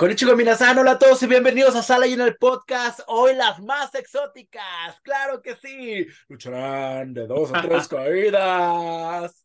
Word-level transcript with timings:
Konnichiwa 0.00 0.34
minasan, 0.34 0.78
hola 0.78 0.92
a 0.92 0.98
todos 0.98 1.22
y 1.22 1.26
bienvenidos 1.26 1.76
a 1.76 1.82
Sala 1.82 2.06
y 2.06 2.14
en 2.14 2.22
el 2.22 2.34
podcast. 2.36 3.00
Hoy 3.06 3.34
las 3.34 3.60
más 3.60 3.94
exóticas, 3.94 4.98
claro 5.02 5.42
que 5.42 5.56
sí. 5.56 6.06
Lucharán 6.26 7.12
de 7.12 7.26
dos 7.26 7.50
o 7.50 7.60
tres 7.60 7.86
caídas. 7.88 9.44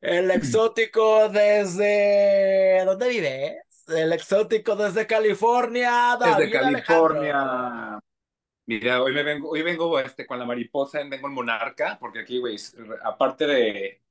El 0.00 0.32
exótico 0.32 1.28
desde... 1.28 2.82
¿Dónde 2.84 3.08
vives? 3.08 3.54
El 3.86 4.12
exótico 4.12 4.74
desde 4.74 5.06
California. 5.06 6.18
Desde 6.18 6.50
California. 6.50 8.00
Mira, 8.66 9.00
hoy 9.00 9.14
me 9.14 9.22
vengo, 9.22 9.50
hoy 9.50 9.62
vengo 9.62 9.96
este, 10.00 10.26
con 10.26 10.40
la 10.40 10.44
mariposa, 10.44 10.98
vengo 11.08 11.28
en 11.28 11.34
monarca, 11.34 11.98
porque 12.00 12.18
aquí, 12.18 12.40
güey, 12.40 12.56
aparte 13.04 13.46
de, 13.46 14.02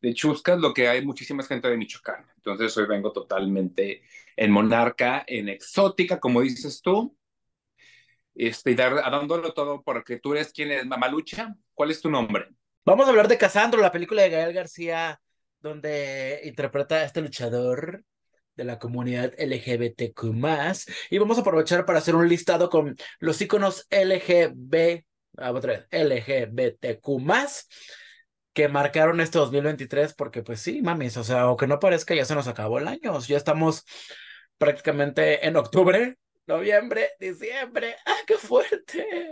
de 0.00 0.14
Chuscas, 0.14 0.58
lo 0.58 0.74
que 0.74 0.88
hay 0.88 1.06
muchísima 1.06 1.44
gente 1.44 1.68
de 1.68 1.76
Michoacán. 1.76 2.26
Entonces 2.38 2.76
hoy 2.76 2.86
vengo 2.86 3.12
totalmente 3.12 4.02
en 4.36 4.50
monarca, 4.50 5.24
en 5.26 5.48
exótica, 5.48 6.20
como 6.20 6.42
dices 6.42 6.80
tú, 6.82 7.16
este, 8.36 8.72
y 8.72 8.74
dar, 8.74 8.94
dándolo 8.94 9.54
todo 9.54 9.82
porque 9.82 10.18
tú 10.18 10.34
eres 10.34 10.52
quien 10.52 10.70
es 10.70 10.86
Mamalucha. 10.86 11.54
¿Cuál 11.72 11.90
es 11.90 12.00
tu 12.00 12.10
nombre? 12.10 12.48
Vamos 12.84 13.06
a 13.06 13.10
hablar 13.10 13.28
de 13.28 13.38
Casandro, 13.38 13.80
la 13.80 13.90
película 13.90 14.22
de 14.22 14.30
Gael 14.30 14.52
García, 14.52 15.20
donde 15.58 16.40
interpreta 16.44 16.96
a 16.96 17.04
este 17.04 17.22
luchador 17.22 18.04
de 18.54 18.64
la 18.64 18.78
comunidad 18.78 19.32
LGBTQ+, 19.38 20.22
y 21.10 21.18
vamos 21.18 21.38
a 21.38 21.40
aprovechar 21.40 21.84
para 21.84 21.98
hacer 21.98 22.14
un 22.14 22.28
listado 22.28 22.70
con 22.70 22.96
los 23.18 23.40
iconos 23.40 23.86
LGB, 23.90 25.04
ah, 25.38 25.52
otra 25.52 25.72
vez, 25.72 25.86
LGBTQ+, 25.90 27.06
que 28.54 28.68
marcaron 28.68 29.20
este 29.20 29.38
2023, 29.38 30.14
porque 30.14 30.42
pues 30.42 30.60
sí, 30.60 30.80
mamis, 30.80 31.16
o 31.18 31.24
sea, 31.24 31.42
aunque 31.42 31.66
no 31.66 31.78
parezca, 31.78 32.14
ya 32.14 32.24
se 32.24 32.34
nos 32.34 32.48
acabó 32.48 32.78
el 32.78 32.88
año, 32.88 33.18
ya 33.20 33.36
estamos 33.36 33.84
prácticamente 34.58 35.46
en 35.46 35.56
octubre, 35.56 36.16
noviembre, 36.46 37.10
diciembre, 37.18 37.96
¡ah, 38.06 38.18
qué 38.26 38.34
fuerte! 38.34 39.30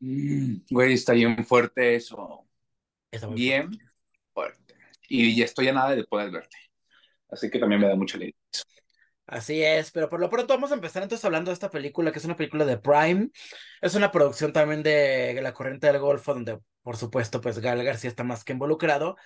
Mm, 0.00 0.62
güey, 0.70 0.94
está 0.94 1.12
bien 1.12 1.44
fuerte 1.44 1.94
eso. 1.94 2.48
bien 3.34 3.70
fuerte. 4.32 4.74
Y 5.08 5.36
ya 5.36 5.44
estoy 5.44 5.68
a 5.68 5.72
nada 5.72 5.94
de 5.94 6.04
poder 6.04 6.30
verte. 6.30 6.56
Así 7.28 7.50
que 7.50 7.58
también 7.58 7.80
me 7.80 7.86
da 7.86 7.94
mucha 7.94 8.16
alegría. 8.16 8.36
Así 9.26 9.62
es, 9.62 9.92
pero 9.92 10.08
por 10.08 10.18
lo 10.18 10.28
pronto 10.28 10.54
vamos 10.54 10.72
a 10.72 10.74
empezar 10.74 11.04
entonces 11.04 11.24
hablando 11.24 11.50
de 11.50 11.54
esta 11.54 11.70
película, 11.70 12.10
que 12.10 12.18
es 12.18 12.24
una 12.24 12.36
película 12.36 12.64
de 12.64 12.78
Prime. 12.78 13.30
Es 13.80 13.94
una 13.94 14.10
producción 14.10 14.52
también 14.52 14.82
de 14.82 15.38
La 15.40 15.52
Corriente 15.52 15.86
del 15.86 16.00
Golfo, 16.00 16.34
donde 16.34 16.58
por 16.82 16.96
supuesto 16.96 17.40
pues 17.40 17.60
Gal 17.60 17.84
García 17.84 18.10
está 18.10 18.24
más 18.24 18.42
que 18.42 18.54
involucrado. 18.54 19.16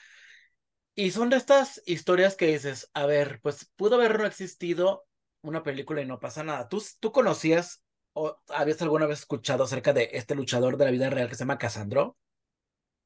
Y 0.96 1.10
son 1.10 1.30
de 1.30 1.36
estas 1.36 1.82
historias 1.86 2.36
que 2.36 2.46
dices, 2.46 2.90
a 2.94 3.06
ver, 3.06 3.40
pues 3.42 3.70
pudo 3.76 3.96
haber 3.96 4.18
no 4.18 4.26
existido 4.26 5.06
una 5.42 5.62
película 5.62 6.00
y 6.00 6.06
no 6.06 6.20
pasa 6.20 6.44
nada. 6.44 6.68
¿Tú, 6.68 6.82
tú 7.00 7.10
conocías 7.10 7.82
o 8.12 8.40
habías 8.48 8.80
alguna 8.82 9.06
vez 9.06 9.20
escuchado 9.20 9.64
acerca 9.64 9.92
de 9.92 10.10
este 10.12 10.34
luchador 10.34 10.76
de 10.76 10.84
la 10.84 10.90
vida 10.92 11.10
real 11.10 11.28
que 11.28 11.34
se 11.34 11.40
llama 11.40 11.58
Casandro? 11.58 12.16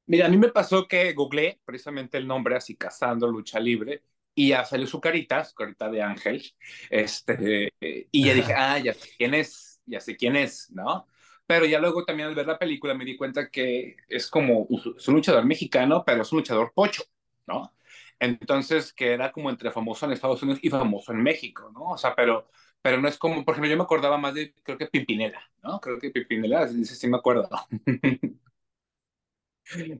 Mira, 0.05 0.25
a 0.25 0.29
mí 0.29 0.37
me 0.37 0.49
pasó 0.49 0.87
que 0.87 1.13
googleé 1.13 1.59
precisamente 1.65 2.17
el 2.17 2.27
nombre 2.27 2.55
así, 2.55 2.75
Casandro 2.75 3.29
Lucha 3.29 3.59
Libre, 3.59 4.03
y 4.33 4.49
ya 4.49 4.65
salió 4.65 4.87
su 4.87 4.99
carita, 4.99 5.43
su 5.43 5.53
carita 5.53 5.89
de 5.89 6.01
ángel, 6.01 6.43
este, 6.89 7.73
y 7.79 8.25
ya 8.25 8.33
dije, 8.33 8.53
ah, 8.55 8.79
ya 8.79 8.93
sé 8.93 9.09
quién 9.17 9.33
es, 9.35 9.81
ya 9.85 9.99
sé 9.99 10.15
quién 10.15 10.35
es, 10.35 10.71
¿no? 10.71 11.07
Pero 11.45 11.65
ya 11.65 11.79
luego 11.79 12.05
también 12.05 12.29
al 12.29 12.35
ver 12.35 12.47
la 12.47 12.57
película 12.57 12.93
me 12.93 13.05
di 13.05 13.17
cuenta 13.17 13.49
que 13.49 13.97
es 14.07 14.27
como, 14.27 14.67
es 14.97 15.07
un 15.07 15.15
luchador 15.15 15.45
mexicano, 15.45 16.03
pero 16.05 16.21
es 16.23 16.31
un 16.31 16.39
luchador 16.39 16.71
pocho, 16.73 17.03
¿no? 17.47 17.73
Entonces, 18.19 18.93
que 18.93 19.13
era 19.13 19.31
como 19.31 19.49
entre 19.49 19.71
famoso 19.71 20.05
en 20.05 20.11
Estados 20.13 20.41
Unidos 20.43 20.59
y 20.63 20.69
famoso 20.69 21.11
en 21.13 21.23
México, 21.23 21.71
¿no? 21.73 21.91
O 21.91 21.97
sea, 21.97 22.15
pero, 22.15 22.49
pero 22.81 22.99
no 23.01 23.07
es 23.07 23.17
como, 23.17 23.45
por 23.45 23.53
ejemplo, 23.53 23.69
yo 23.71 23.77
me 23.77 23.83
acordaba 23.83 24.17
más 24.17 24.33
de, 24.33 24.53
creo 24.63 24.77
que 24.77 24.87
Pimpinela, 24.87 25.41
¿no? 25.63 25.79
Creo 25.79 25.97
que 25.99 26.11
Pimpinela, 26.11 26.67
sí, 26.67 26.83
sí 26.85 27.07
me 27.07 27.17
acuerdo, 27.17 27.47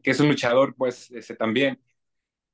que 0.03 0.11
es 0.11 0.19
un 0.19 0.27
luchador, 0.29 0.75
pues, 0.75 1.11
ese 1.11 1.35
también. 1.35 1.79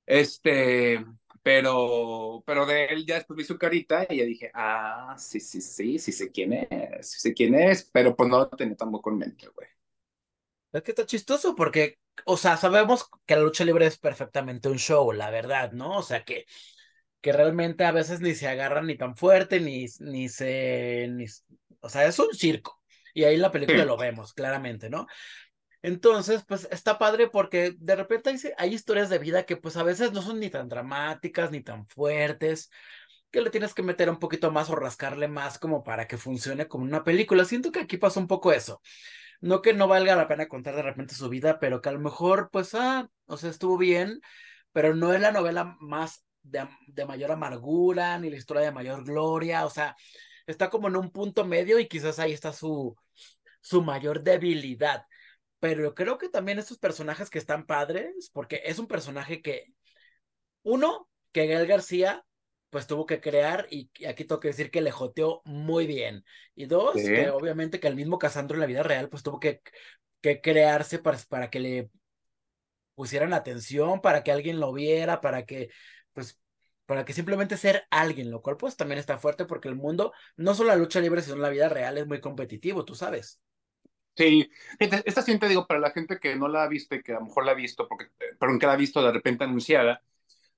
Este, 0.05 1.05
pero, 1.43 2.43
pero 2.45 2.65
de 2.65 2.85
él 2.87 3.05
ya 3.05 3.15
después 3.15 3.37
vi 3.37 3.43
su 3.45 3.57
carita 3.57 4.05
y 4.09 4.17
ya 4.19 4.25
dije, 4.25 4.51
ah, 4.53 5.15
sí, 5.17 5.39
sí, 5.39 5.61
sí, 5.61 5.99
sí 5.99 6.11
sé 6.11 6.31
quién 6.31 6.53
es, 6.53 7.11
sí 7.11 7.19
sé 7.21 7.33
quién 7.33 7.55
es, 7.55 7.89
pero 7.93 8.15
pues 8.15 8.29
no 8.29 8.39
lo 8.39 8.49
tenía 8.49 8.75
tampoco 8.77 9.09
en 9.11 9.17
mente, 9.19 9.47
güey. 9.49 9.67
Es 10.73 10.83
que 10.83 10.91
está 10.91 11.05
chistoso 11.05 11.55
porque, 11.55 11.97
o 12.25 12.37
sea, 12.37 12.57
sabemos 12.57 13.09
que 13.25 13.35
la 13.35 13.41
lucha 13.41 13.65
libre 13.65 13.85
es 13.85 13.97
perfectamente 13.97 14.69
un 14.69 14.77
show, 14.77 15.11
la 15.11 15.29
verdad, 15.29 15.71
¿no? 15.71 15.97
O 15.97 16.03
sea, 16.03 16.23
que, 16.23 16.45
que 17.21 17.33
realmente 17.33 17.85
a 17.85 17.91
veces 17.91 18.21
ni 18.21 18.35
se 18.35 18.47
agarran 18.47 18.87
ni 18.87 18.97
tan 18.97 19.15
fuerte, 19.15 19.59
ni, 19.59 19.85
ni 19.99 20.29
se, 20.29 21.07
ni, 21.11 21.25
o 21.81 21.89
sea, 21.89 22.05
es 22.05 22.17
un 22.19 22.33
circo. 22.33 22.81
Y 23.13 23.23
ahí 23.23 23.35
en 23.35 23.41
la 23.41 23.51
película 23.51 23.85
lo 23.85 23.97
vemos, 23.97 24.33
claramente, 24.33 24.89
¿no? 24.89 25.07
Entonces, 25.81 26.43
pues 26.47 26.67
está 26.71 26.97
padre 26.97 27.29
porque 27.29 27.75
de 27.77 27.95
repente 27.95 28.31
hay, 28.31 28.39
hay, 28.57 28.73
historias 28.73 29.09
de 29.09 29.19
vida 29.19 29.45
que 29.45 29.55
pues 29.55 29.77
a 29.77 29.83
veces 29.83 30.11
no 30.13 30.21
son 30.23 30.39
ni 30.39 30.49
tan 30.49 30.67
dramáticas 30.67 31.51
ni 31.51 31.61
tan 31.61 31.87
fuertes, 31.87 32.71
que 33.31 33.41
le 33.41 33.49
tienes 33.51 33.73
que 33.73 33.83
meter 33.83 34.09
un 34.09 34.17
poquito 34.17 34.51
más 34.51 34.69
o 34.69 34.75
rascarle 34.75 35.27
más 35.27 35.59
como 35.59 35.83
para 35.83 36.07
que 36.07 36.17
funcione 36.17 36.67
como 36.67 36.85
una 36.85 37.03
película. 37.03 37.45
Siento 37.45 37.71
que 37.71 37.81
aquí 37.81 37.97
pasa 37.97 38.19
un 38.19 38.27
poco 38.27 38.51
eso. 38.51 38.81
No 39.41 39.61
que 39.61 39.73
no 39.73 39.87
valga 39.87 40.15
la 40.15 40.27
pena 40.27 40.47
contar 40.47 40.75
de 40.75 40.81
repente 40.81 41.15
su 41.15 41.29
vida, 41.29 41.59
pero 41.59 41.81
que 41.81 41.89
a 41.89 41.91
lo 41.91 41.99
mejor, 41.99 42.49
pues, 42.51 42.73
ah, 42.75 43.09
o 43.25 43.37
sea, 43.37 43.49
estuvo 43.49 43.77
bien, 43.77 44.21
pero 44.71 44.95
no 44.95 45.13
es 45.13 45.21
la 45.21 45.31
novela 45.31 45.77
más 45.79 46.23
de, 46.43 46.67
de 46.87 47.05
mayor 47.05 47.31
amargura, 47.31 48.17
ni 48.19 48.29
la 48.29 48.37
historia 48.37 48.63
de 48.63 48.71
mayor 48.71 49.03
gloria, 49.03 49.65
o 49.65 49.69
sea, 49.69 49.95
está 50.47 50.69
como 50.69 50.87
en 50.87 50.95
un 50.95 51.11
punto 51.11 51.45
medio 51.45 51.79
y 51.79 51.87
quizás 51.87 52.19
ahí 52.19 52.33
está 52.33 52.53
su, 52.53 52.95
su 53.61 53.81
mayor 53.81 54.23
debilidad. 54.23 55.05
Pero 55.59 55.95
creo 55.95 56.17
que 56.17 56.29
también 56.29 56.59
estos 56.59 56.77
personajes 56.77 57.29
que 57.29 57.39
están 57.39 57.65
padres, 57.65 58.29
porque 58.33 58.61
es 58.65 58.79
un 58.79 58.87
personaje 58.87 59.41
que, 59.41 59.73
uno, 60.63 61.09
que 61.31 61.47
Gael 61.47 61.67
García, 61.67 62.25
pues 62.75 62.87
tuvo 62.87 63.05
que 63.05 63.21
crear, 63.21 63.67
y 63.69 63.89
aquí 64.05 64.25
tengo 64.25 64.41
que 64.41 64.49
decir 64.49 64.69
que 64.69 64.81
le 64.81 64.91
joteó 64.91 65.41
muy 65.45 65.87
bien. 65.87 66.25
Y 66.55 66.65
dos, 66.65 66.93
que 66.93 67.29
obviamente 67.29 67.79
que 67.79 67.87
el 67.87 67.95
mismo 67.95 68.19
Casandro 68.19 68.57
en 68.57 68.59
la 68.59 68.65
vida 68.65 68.83
real, 68.83 69.07
pues 69.07 69.23
tuvo 69.23 69.39
que, 69.39 69.61
que 70.19 70.41
crearse 70.41 70.99
para, 70.99 71.17
para 71.29 71.49
que 71.49 71.61
le 71.61 71.89
pusieran 72.93 73.31
atención, 73.31 74.01
para 74.01 74.25
que 74.25 74.33
alguien 74.33 74.59
lo 74.59 74.73
viera, 74.73 75.21
para 75.21 75.45
que, 75.45 75.69
pues, 76.11 76.37
para 76.85 77.05
que 77.05 77.13
simplemente 77.13 77.55
ser 77.55 77.87
alguien, 77.91 78.29
lo 78.29 78.41
cual 78.41 78.57
pues 78.57 78.75
también 78.75 78.99
está 78.99 79.17
fuerte 79.17 79.45
porque 79.45 79.69
el 79.69 79.75
mundo, 79.75 80.11
no 80.35 80.53
solo 80.53 80.67
la 80.67 80.75
lucha 80.75 80.99
libre, 80.99 81.21
sino 81.21 81.37
la 81.37 81.47
vida 81.47 81.69
real 81.69 81.97
es 81.97 82.07
muy 82.07 82.19
competitivo, 82.19 82.83
tú 82.83 82.93
sabes. 82.93 83.39
Sí, 84.17 84.49
esta 84.79 85.21
siempre 85.21 85.47
digo 85.47 85.65
para 85.65 85.79
la 85.79 85.91
gente 85.91 86.19
que 86.19 86.35
no 86.35 86.49
la 86.49 86.63
ha 86.63 86.67
visto 86.67 86.93
y 86.93 87.01
que 87.01 87.13
a 87.13 87.19
lo 87.19 87.27
mejor 87.27 87.45
la 87.45 87.53
ha 87.53 87.55
visto, 87.55 87.87
porque, 87.87 88.07
pero 88.37 88.59
que 88.59 88.65
la 88.65 88.73
ha 88.73 88.75
visto 88.75 89.01
de 89.01 89.13
repente 89.13 89.45
anunciada, 89.45 90.01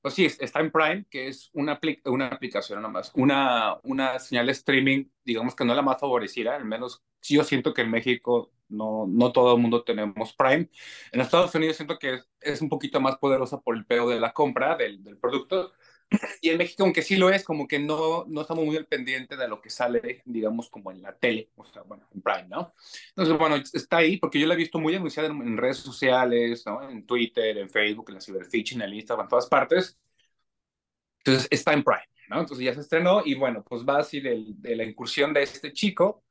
pues 0.07 0.15
sí, 0.15 0.25
está 0.39 0.61
en 0.61 0.71
Prime, 0.71 1.05
que 1.09 1.27
es 1.27 1.49
una, 1.51 1.77
una 2.05 2.27
aplicación 2.27 2.81
nomás, 2.81 3.11
una, 3.13 3.77
una 3.83 4.19
señal 4.19 4.45
de 4.45 4.53
streaming, 4.53 5.03
digamos 5.25 5.53
que 5.53 5.65
no 5.65 5.75
la 5.75 5.81
más 5.81 5.99
favorecida, 5.99 6.55
al 6.55 6.63
menos 6.63 7.03
yo 7.21 7.43
siento 7.43 7.73
que 7.73 7.81
en 7.81 7.91
México 7.91 8.53
no, 8.69 9.05
no 9.05 9.33
todo 9.33 9.55
el 9.55 9.61
mundo 9.61 9.83
tenemos 9.83 10.33
Prime. 10.33 10.69
En 11.11 11.19
Estados 11.19 11.53
Unidos 11.55 11.75
siento 11.75 11.99
que 11.99 12.21
es, 12.39 12.61
un 12.61 12.69
poquito 12.69 13.01
más 13.01 13.17
poderosa 13.17 13.59
por 13.59 13.75
el 13.75 13.85
pedo 13.85 14.07
de 14.07 14.21
la 14.21 14.31
compra 14.31 14.77
del, 14.77 15.03
del 15.03 15.17
producto, 15.17 15.73
y 16.41 16.49
en 16.49 16.57
México, 16.57 16.83
aunque 16.83 17.01
sí 17.01 17.17
lo 17.17 17.29
es, 17.29 17.43
como 17.43 17.67
que 17.67 17.79
no, 17.79 18.25
no 18.27 18.41
estamos 18.41 18.65
muy 18.65 18.77
al 18.77 18.85
pendiente 18.85 19.35
de 19.35 19.47
lo 19.47 19.61
que 19.61 19.69
sale, 19.69 20.21
digamos, 20.25 20.69
como 20.69 20.91
en 20.91 21.01
la 21.01 21.17
tele, 21.17 21.51
o 21.55 21.65
sea, 21.65 21.81
bueno, 21.83 22.07
en 22.13 22.21
Prime, 22.21 22.47
¿no? 22.47 22.73
Entonces, 23.09 23.37
bueno, 23.37 23.55
está 23.57 23.97
ahí 23.97 24.17
porque 24.17 24.39
yo 24.39 24.47
la 24.47 24.53
he 24.53 24.57
visto 24.57 24.79
muy 24.79 24.95
anunciada 24.95 25.27
en, 25.29 25.57
redes 25.57 25.77
sociales, 25.77 26.65
¿no? 26.65 26.89
En 26.89 27.05
Twitter, 27.05 27.57
en 27.57 27.69
Facebook, 27.69 28.05
en 28.09 28.15
la 28.15 28.21
Cyberfish, 28.21 28.73
en 28.73 28.81
el 28.81 28.93
Instagram, 28.93 29.25
en 29.25 29.29
todas 29.29 29.47
partes. 29.47 29.99
Entonces, 31.27 31.47
está 31.51 31.73
en 31.73 31.83
Prime, 31.83 32.01
¿no? 32.29 32.39
Entonces 32.41 32.65
ya 32.65 32.73
se 32.73 32.81
estrenó 32.81 33.21
y 33.25 33.35
bueno, 33.35 33.63
pues 33.63 33.83
va 33.83 33.99
así 33.99 34.19
de, 34.21 34.43
de 34.47 34.75
la 34.75 34.83
incursión 34.83 35.33
de 35.33 35.43
este 35.43 35.73
chico 35.73 36.23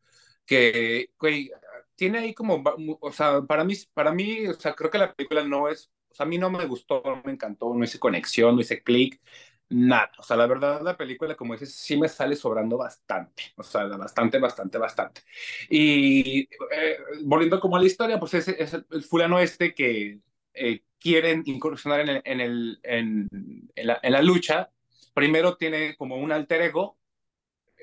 que, 0.45 1.11
güey, 1.19 1.51
tiene 1.97 2.19
ahí 2.19 2.35
como, 2.35 2.63
o 3.01 3.13
sea, 3.13 3.43
para 3.43 3.65
mí, 3.65 3.75
para 3.95 4.13
mí, 4.13 4.47
o 4.47 4.55
sea, 4.55 4.75
creo 4.75 4.91
que 4.91 4.99
la 4.99 5.13
película 5.15 5.45
no 5.45 5.69
es, 5.69 5.91
o 6.11 6.15
sea, 6.15 6.27
a 6.27 6.29
mí 6.29 6.39
no 6.39 6.51
me 6.51 6.67
gustó, 6.67 7.03
no 7.05 7.23
me 7.25 7.33
encantó, 7.33 7.75
no 7.75 7.85
hice 7.85 7.99
conexión, 7.99 8.55
no 8.55 8.61
hice 8.61 8.83
clic 8.83 9.21
nada. 9.69 10.11
O 10.19 10.23
sea, 10.23 10.37
la 10.37 10.47
verdad, 10.47 10.81
la 10.83 10.97
película, 10.97 11.35
como 11.35 11.55
dices, 11.55 11.75
sí 11.75 11.97
me 11.97 12.09
sale 12.09 12.37
sobrando 12.37 12.77
bastante. 12.79 13.45
O 13.57 13.63
sea, 13.63 13.87
bastante, 13.87 14.39
bastante, 14.39 14.79
bastante. 14.79 15.23
Y 15.69 16.43
eh, 16.43 16.99
volviendo 17.25 17.61
como 17.61 17.77
a 17.77 17.81
la 17.81 17.87
historia, 17.87 18.19
pues 18.21 18.35
es, 18.35 18.49
es 18.49 18.75
el, 18.75 19.03
fulano 19.03 19.39
este 19.41 19.75
que 19.75 20.21
eh, 20.55 20.83
quieren 20.99 21.43
incursionar 21.47 22.01
en, 22.01 22.09
el, 22.09 22.23
en, 22.25 22.41
el, 22.41 22.81
en, 22.83 23.87
la, 23.87 23.99
en, 24.03 24.13
la, 24.13 24.23
lucha. 24.23 24.71
Primero 25.17 25.57
tiene 25.57 25.97
como 25.97 26.17
un 26.17 26.31
alter 26.31 26.61
ego 26.63 26.99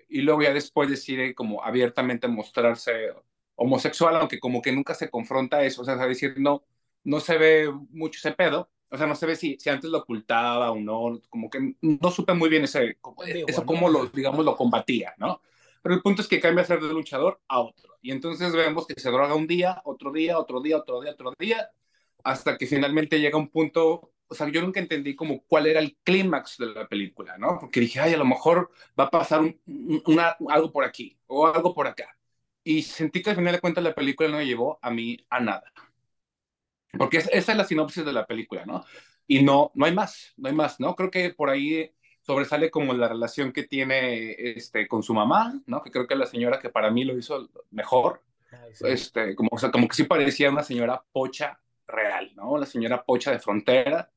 y 0.07 0.21
luego 0.21 0.43
ya 0.43 0.53
después 0.53 0.89
decide 0.89 1.33
como 1.35 1.63
abiertamente 1.63 2.27
mostrarse 2.27 3.11
homosexual, 3.55 4.15
aunque 4.17 4.39
como 4.39 4.61
que 4.61 4.71
nunca 4.71 4.93
se 4.93 5.09
confronta 5.09 5.63
eso. 5.63 5.81
O 5.81 5.85
sea, 5.85 5.95
a 5.95 6.07
decir, 6.07 6.35
no, 6.37 6.63
no 7.03 7.19
se 7.19 7.37
ve 7.39 7.71
mucho 7.89 8.19
ese 8.19 8.33
pedo 8.33 8.69
O 8.89 8.97
sea, 8.97 9.07
no 9.07 9.15
se 9.15 9.25
ve 9.25 9.35
si, 9.35 9.57
si 9.59 9.69
antes 9.69 9.89
lo 9.89 9.99
ocultaba 9.99 10.71
o 10.71 10.79
no, 10.79 11.19
como 11.29 11.49
que 11.49 11.75
no 11.81 12.11
supe 12.11 12.33
muy 12.35 12.49
bien 12.49 12.65
ese, 12.65 12.99
eso 13.47 13.65
cómo 13.65 13.89
lo, 13.89 14.07
digamos, 14.07 14.45
lo 14.45 14.55
combatía, 14.55 15.15
¿no? 15.17 15.41
Pero 15.81 15.95
el 15.95 16.01
punto 16.03 16.21
es 16.21 16.27
que 16.27 16.39
cambia 16.39 16.63
a 16.63 16.67
ser 16.67 16.79
de 16.81 16.93
luchador 16.93 17.41
a 17.47 17.59
otro. 17.61 17.97
Y 18.01 18.11
entonces 18.11 18.53
vemos 18.53 18.87
que 18.87 18.99
se 18.99 19.09
droga 19.11 19.35
un 19.35 19.47
día, 19.47 19.81
otro 19.85 20.11
día, 20.11 20.37
otro 20.39 20.61
día, 20.61 20.77
otro 20.77 21.01
día, 21.01 21.11
otro 21.13 21.33
día, 21.39 21.71
hasta 22.23 22.57
que 22.57 22.67
finalmente 22.67 23.19
llega 23.19 23.37
un 23.37 23.49
punto, 23.49 24.12
o 24.27 24.35
sea, 24.35 24.49
yo 24.49 24.61
nunca 24.61 24.79
entendí 24.79 25.15
como 25.15 25.43
cuál 25.43 25.67
era 25.67 25.79
el 25.79 25.95
clímax 26.03 26.57
de 26.57 26.67
la 26.67 26.87
película, 26.87 27.37
¿no? 27.37 27.59
Porque 27.59 27.79
dije, 27.79 27.99
ay, 27.99 28.13
a 28.13 28.17
lo 28.17 28.25
mejor 28.25 28.71
va 28.99 29.05
a 29.05 29.09
pasar 29.09 29.41
una, 30.05 30.35
algo 30.49 30.71
por 30.71 30.83
aquí 30.85 31.17
o 31.27 31.47
algo 31.47 31.73
por 31.73 31.87
acá. 31.87 32.17
Y 32.63 32.81
sentí 32.81 33.21
que 33.21 33.31
al 33.31 33.35
final 33.35 33.53
de 33.53 33.59
cuentas 33.61 33.83
la 33.83 33.93
película 33.93 34.29
no 34.29 34.37
me 34.37 34.45
llevó 34.45 34.79
a 34.81 34.89
mí 34.89 35.17
a 35.29 35.39
nada. 35.39 35.71
Porque 36.97 37.17
esa 37.17 37.51
es 37.51 37.57
la 37.57 37.65
sinopsis 37.65 38.05
de 38.05 38.13
la 38.13 38.25
película, 38.25 38.65
¿no? 38.65 38.83
Y 39.27 39.43
no, 39.43 39.71
no 39.73 39.85
hay 39.85 39.93
más, 39.93 40.33
no 40.37 40.49
hay 40.49 40.55
más, 40.55 40.79
¿no? 40.79 40.95
Creo 40.95 41.11
que 41.11 41.33
por 41.33 41.49
ahí 41.49 41.91
sobresale 42.21 42.71
como 42.71 42.93
la 42.93 43.09
relación 43.09 43.51
que 43.51 43.63
tiene 43.63 44.35
este, 44.37 44.87
con 44.87 45.03
su 45.03 45.13
mamá, 45.13 45.59
¿no? 45.65 45.81
Que 45.81 45.91
creo 45.91 46.07
que 46.07 46.15
la 46.15 46.25
señora 46.25 46.59
que 46.59 46.69
para 46.69 46.89
mí 46.91 47.03
lo 47.03 47.17
hizo 47.17 47.49
mejor, 47.71 48.21
este, 48.81 49.35
como, 49.35 49.49
o 49.51 49.57
sea, 49.57 49.71
como 49.71 49.87
que 49.87 49.95
sí 49.95 50.03
parecía 50.03 50.49
una 50.49 50.63
señora 50.63 51.03
pocha 51.11 51.59
real, 51.87 52.31
¿no? 52.35 52.57
La 52.57 52.65
señora 52.65 53.03
pocha 53.03 53.31
de 53.31 53.39
frontera, 53.39 54.09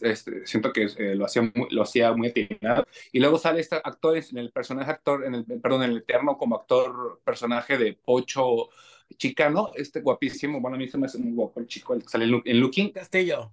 este, 0.00 0.46
siento 0.46 0.72
que 0.72 0.88
eh, 0.96 1.14
lo, 1.14 1.24
hacía 1.24 1.42
muy, 1.42 1.68
lo 1.70 1.82
hacía 1.82 2.12
muy 2.12 2.28
atinado. 2.28 2.86
Y 3.12 3.20
luego 3.20 3.38
sale 3.38 3.60
este 3.60 3.76
actor 3.76 4.16
en 4.16 4.38
el 4.38 4.50
personaje 4.50 4.90
actor, 4.90 5.24
en 5.24 5.34
el, 5.34 5.44
perdón, 5.44 5.82
en 5.82 5.90
el 5.90 5.98
eterno 5.98 6.36
como 6.36 6.56
actor 6.56 7.20
personaje 7.24 7.78
de 7.78 7.94
Pocho 7.94 8.70
chicano, 9.16 9.72
este 9.74 10.00
guapísimo, 10.00 10.60
bueno, 10.60 10.76
a 10.76 10.78
mí 10.78 10.88
se 10.88 10.98
me 10.98 11.06
hace 11.06 11.18
muy 11.18 11.32
guapo 11.32 11.60
el 11.60 11.66
chico, 11.66 11.94
el 11.94 12.02
que 12.02 12.08
sale 12.08 12.24
en, 12.24 12.60
Looking. 12.60 12.92
Castillo. 12.92 13.52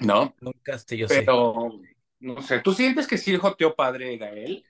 ¿No? 0.00 0.34
Un 0.40 0.52
Castillo, 0.62 1.06
Pero, 1.08 1.80
no 2.20 2.42
sé, 2.42 2.60
¿tú 2.60 2.72
sientes 2.72 3.06
que 3.06 3.18
sí 3.18 3.32
le 3.32 3.38
joteó 3.38 3.74
padre 3.74 4.16
Gael? 4.16 4.64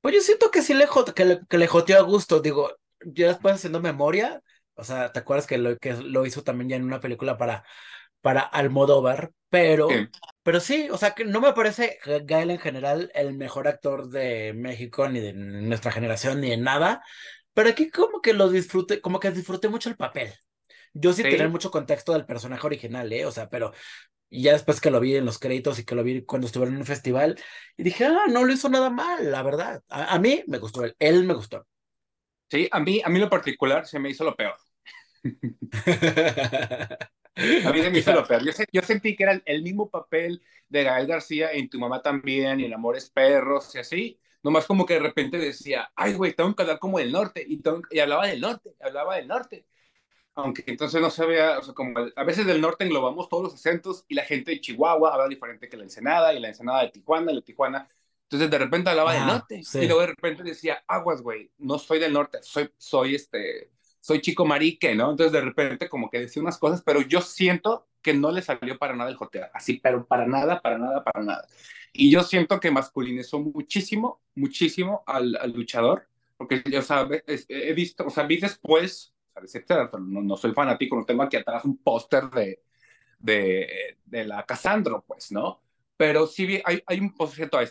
Pues 0.00 0.14
yo 0.14 0.20
siento 0.20 0.50
que 0.50 0.62
sí 0.62 0.74
le, 0.74 0.86
que 1.14 1.24
le, 1.24 1.40
que 1.48 1.58
le 1.58 1.66
joteó 1.66 1.98
a 1.98 2.02
gusto, 2.02 2.40
digo, 2.40 2.76
yo 3.04 3.28
después 3.28 3.54
haciendo 3.54 3.80
memoria, 3.80 4.42
o 4.74 4.84
sea, 4.84 5.12
¿te 5.12 5.20
acuerdas 5.20 5.46
que 5.46 5.58
lo, 5.58 5.78
que 5.78 5.94
lo 5.94 6.26
hizo 6.26 6.42
también 6.42 6.70
ya 6.70 6.76
en 6.76 6.84
una 6.84 7.00
película 7.00 7.38
para, 7.38 7.64
para 8.22 8.40
Almodóvar? 8.40 9.32
Pero, 9.50 9.88
pero 10.42 10.60
sí, 10.60 10.88
o 10.90 10.96
sea, 10.96 11.10
que 11.10 11.26
no 11.26 11.42
me 11.42 11.52
parece 11.52 11.98
Gael 12.24 12.50
en 12.50 12.58
general 12.58 13.10
el 13.14 13.34
mejor 13.34 13.68
actor 13.68 14.08
de 14.08 14.54
México, 14.54 15.06
ni 15.10 15.20
de 15.20 15.34
nuestra 15.34 15.92
generación, 15.92 16.40
ni 16.40 16.48
de 16.48 16.56
nada, 16.56 17.02
pero 17.52 17.68
aquí 17.68 17.90
como 17.90 18.22
que 18.22 18.32
lo 18.32 18.48
disfrute, 18.48 19.02
como 19.02 19.20
que 19.20 19.30
disfruté 19.30 19.68
mucho 19.68 19.90
el 19.90 19.96
papel. 19.96 20.32
Yo 20.94 21.12
sí, 21.12 21.22
tener 21.22 21.50
mucho 21.50 21.70
contexto 21.70 22.12
del 22.12 22.24
personaje 22.24 22.66
original, 22.66 23.12
¿eh? 23.12 23.26
O 23.26 23.30
sea, 23.30 23.50
pero 23.50 23.72
ya 24.30 24.52
después 24.52 24.80
que 24.80 24.90
lo 24.90 25.00
vi 25.00 25.16
en 25.16 25.26
los 25.26 25.38
créditos 25.38 25.78
y 25.78 25.84
que 25.84 25.94
lo 25.94 26.02
vi 26.02 26.24
cuando 26.24 26.46
estuve 26.46 26.66
en 26.66 26.76
un 26.76 26.86
festival, 26.86 27.38
y 27.76 27.82
dije, 27.82 28.06
ah, 28.06 28.24
no 28.30 28.44
lo 28.44 28.52
hizo 28.52 28.70
nada 28.70 28.88
mal, 28.88 29.30
la 29.30 29.42
verdad. 29.42 29.82
A, 29.88 30.18
mí 30.18 30.42
me 30.46 30.58
gustó 30.58 30.84
él, 30.84 30.96
él 30.98 31.24
me 31.24 31.34
gustó. 31.34 31.66
Sí, 32.50 32.68
a 32.70 32.80
mí, 32.80 33.02
a 33.04 33.08
mí 33.08 33.18
lo 33.18 33.28
particular 33.28 33.86
se 33.86 33.98
me 33.98 34.10
hizo 34.10 34.24
lo 34.24 34.34
peor. 34.34 34.56
a 37.36 37.72
mí 37.72 37.82
se 37.82 37.90
me 37.90 37.98
hizo 37.98 38.12
lo 38.12 38.26
peor. 38.26 38.44
Yo, 38.44 38.52
yo 38.72 38.82
sentí 38.82 39.16
que 39.16 39.24
era 39.24 39.40
el, 39.44 39.62
mismo 39.62 39.88
papel 39.90 40.42
de 40.68 40.84
Gael 40.84 41.06
García 41.06 41.52
en 41.52 41.68
Tu 41.68 41.78
Mamá 41.78 42.02
también, 42.02 42.60
y 42.60 42.64
El 42.64 42.74
Amor 42.74 42.96
es 42.96 43.10
Perros, 43.10 43.74
y 43.74 43.78
así. 43.78 44.18
Nomás 44.42 44.66
como 44.66 44.86
que 44.86 44.94
de 44.94 45.00
repente 45.00 45.38
decía, 45.38 45.90
ay, 45.94 46.14
güey, 46.14 46.32
tengo 46.34 46.54
que 46.54 46.62
hablar 46.62 46.78
como 46.78 46.98
del 46.98 47.12
norte. 47.12 47.44
Y, 47.46 47.62
y 47.90 47.98
hablaba 48.00 48.26
del 48.26 48.40
norte, 48.40 48.74
hablaba 48.80 49.16
del 49.16 49.28
norte 49.28 49.64
aunque 50.34 50.64
entonces 50.66 51.00
no 51.00 51.10
se 51.10 51.26
vea, 51.26 51.58
o 51.58 51.62
sea, 51.62 51.74
como 51.74 51.94
a 52.16 52.24
veces 52.24 52.46
del 52.46 52.60
norte 52.60 52.84
englobamos 52.84 53.28
todos 53.28 53.44
los 53.44 53.54
acentos 53.54 54.04
y 54.08 54.14
la 54.14 54.24
gente 54.24 54.52
de 54.52 54.60
Chihuahua 54.60 55.12
habla 55.14 55.28
diferente 55.28 55.68
que 55.68 55.76
la 55.76 55.82
Ensenada 55.82 56.32
y 56.32 56.40
la 56.40 56.48
Ensenada 56.48 56.82
de 56.82 56.88
Tijuana 56.88 57.32
y 57.32 57.34
la 57.36 57.42
Tijuana. 57.42 57.88
Entonces 58.24 58.50
de 58.50 58.58
repente 58.58 58.88
hablaba 58.88 59.12
del 59.12 59.26
norte 59.26 59.60
y 59.74 59.86
luego 59.86 60.00
de 60.00 60.06
repente 60.06 60.42
decía, 60.42 60.82
aguas, 60.86 61.20
güey, 61.20 61.50
no 61.58 61.78
soy 61.78 61.98
del 61.98 62.14
norte, 62.14 62.38
soy, 62.42 62.70
soy 62.78 63.14
este, 63.14 63.70
soy 64.02 64.20
chico 64.20 64.44
marique, 64.44 64.94
¿no? 64.96 65.12
Entonces 65.12 65.32
de 65.32 65.40
repente 65.40 65.88
como 65.88 66.10
que 66.10 66.18
decía 66.18 66.42
unas 66.42 66.58
cosas, 66.58 66.82
pero 66.82 67.02
yo 67.02 67.20
siento 67.20 67.86
que 68.02 68.12
no 68.12 68.32
le 68.32 68.42
salió 68.42 68.76
para 68.76 68.96
nada 68.96 69.10
el 69.10 69.16
jotear, 69.16 69.50
así, 69.54 69.78
pero 69.82 70.04
para 70.04 70.26
nada, 70.26 70.60
para 70.60 70.76
nada, 70.76 71.04
para 71.04 71.24
nada. 71.24 71.46
Y 71.92 72.10
yo 72.10 72.24
siento 72.24 72.58
que 72.58 72.72
masculinizó 72.72 73.38
muchísimo, 73.38 74.20
muchísimo 74.34 75.04
al, 75.06 75.52
luchador, 75.54 76.08
porque, 76.36 76.64
o 76.76 76.82
sea, 76.82 77.08
he 77.26 77.72
visto, 77.74 78.04
o 78.04 78.10
sea, 78.10 78.24
vi 78.24 78.38
después 78.38 79.14
no, 80.00 80.22
no, 80.22 80.36
soy 80.36 80.52
fanático, 80.52 80.96
no 80.96 81.04
tengo 81.04 81.22
aquí 81.22 81.36
atrás 81.36 81.64
un 81.64 81.78
póster 81.78 82.24
de, 82.30 82.60
de, 83.18 84.24
la 84.26 84.44
Casandro, 84.44 85.04
pues, 85.06 85.32
¿no? 85.32 85.62
Pero 85.96 86.26
sí 86.26 86.60
hay, 86.64 86.82
hay 86.86 87.00
un, 87.00 87.14
por 87.14 87.28
cierto, 87.28 87.56
hay 87.56 87.68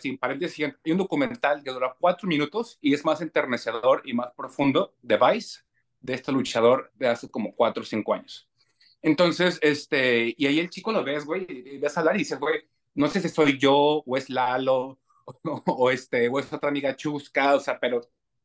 un 0.86 0.98
documental 0.98 1.62
que 1.62 1.70
dura 1.70 1.94
cuatro 1.98 2.26
minutos 2.26 2.78
y 2.80 2.94
es 2.94 3.04
más 3.04 3.20
enternecedor 3.20 4.02
y 4.04 4.14
más 4.14 4.32
profundo 4.34 4.94
de 5.02 5.18
Vice, 5.18 5.60
de 6.02 6.14
este 6.14 6.32
luchador 6.32 6.90
de 6.94 7.08
hace 7.08 7.30
como 7.30 7.54
cuatro 7.54 7.82
o 7.82 7.86
cinco 7.86 8.14
años. 8.14 8.48
Entonces, 9.02 9.58
este, 9.62 10.34
y 10.36 10.46
ahí 10.46 10.60
el 10.60 10.70
chico 10.70 10.92
lo 10.92 11.04
ves, 11.04 11.24
güey, 11.24 11.46
y 11.48 11.78
ves 11.78 11.96
hablar 11.98 12.16
y 12.16 12.20
dices, 12.20 12.38
güey, 12.38 12.60
no 12.94 13.08
sé 13.08 13.20
si 13.20 13.28
soy 13.28 13.58
yo 13.58 13.74
o 14.06 14.16
es 14.16 14.30
Lalo 14.30 14.98
o, 15.44 15.62
o, 15.66 15.90
este, 15.90 16.28
o 16.28 16.38
es 16.38 16.52
otra 16.52 16.68
amiga 16.70 16.96
Chusca, 16.96 17.54
o 17.56 17.60
sea, 17.60 17.78
pero 17.80 18.02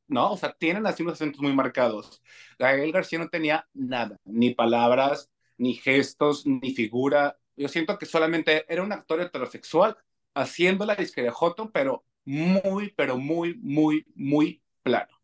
¿no? 0.07 0.31
O 0.33 0.37
sea, 0.37 0.53
tienen 0.53 0.85
así 0.87 1.03
unos 1.03 1.15
acentos 1.15 1.41
muy 1.41 1.53
marcados. 1.53 2.21
Gael 2.59 2.91
García 2.91 3.19
no 3.19 3.29
tenía 3.29 3.67
nada, 3.73 4.17
ni 4.25 4.53
palabras, 4.53 5.29
ni 5.57 5.73
gestos, 5.75 6.45
ni 6.45 6.73
figura. 6.73 7.37
Yo 7.55 7.67
siento 7.67 7.97
que 7.97 8.05
solamente 8.05 8.65
era 8.71 8.83
un 8.83 8.91
actor 8.91 9.21
heterosexual 9.21 9.97
haciendo 10.33 10.85
la 10.85 10.95
disque 10.95 11.21
de 11.23 11.29
Joto, 11.31 11.71
pero 11.71 12.05
muy, 12.25 12.93
pero 12.95 13.17
muy, 13.17 13.55
muy, 13.55 14.05
muy 14.15 14.61
plano. 14.83 15.16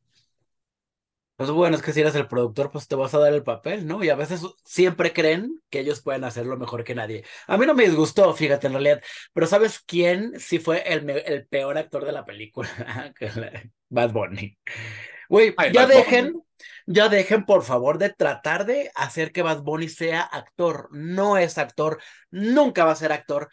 Pues 1.44 1.52
bueno, 1.52 1.76
es 1.76 1.82
que 1.82 1.92
si 1.92 2.00
eres 2.00 2.16
el 2.16 2.26
productor, 2.26 2.72
pues 2.72 2.88
te 2.88 2.96
vas 2.96 3.14
a 3.14 3.20
dar 3.20 3.34
el 3.34 3.44
papel, 3.44 3.86
¿no? 3.86 4.02
Y 4.02 4.08
a 4.08 4.16
veces 4.16 4.44
siempre 4.64 5.12
creen 5.12 5.62
que 5.70 5.82
ellos 5.82 6.02
pueden 6.02 6.24
hacerlo 6.24 6.56
mejor 6.56 6.86
que 6.86 6.96
nadie. 6.96 7.26
A 7.48 7.58
mí 7.58 7.66
no 7.66 7.74
me 7.74 7.84
disgustó, 7.84 8.34
fíjate, 8.34 8.68
en 8.68 8.74
realidad. 8.74 9.02
Pero 9.34 9.46
¿sabes 9.46 9.82
quién 9.86 10.40
sí 10.40 10.60
fue 10.60 10.84
el, 10.86 11.10
el 11.10 11.46
peor 11.48 11.78
actor 11.78 12.06
de 12.06 12.14
la 12.14 12.24
película? 12.24 12.70
Bad 13.90 14.14
Bunny. 14.14 14.58
Güey, 15.28 15.54
ya 15.74 15.86
dejen, 15.86 16.42
ya 16.86 17.10
dejen, 17.10 17.46
por 17.46 17.64
favor, 17.64 17.98
de 17.98 18.12
tratar 18.12 18.66
de 18.66 18.90
hacer 18.96 19.34
que 19.34 19.42
Bad 19.42 19.64
Bunny 19.64 19.90
sea 19.90 20.22
actor. 20.22 20.88
No 20.92 21.36
es 21.38 21.58
actor, 21.58 22.00
nunca 22.32 22.86
va 22.86 22.94
a 22.94 22.96
ser 22.96 23.12
actor. 23.12 23.50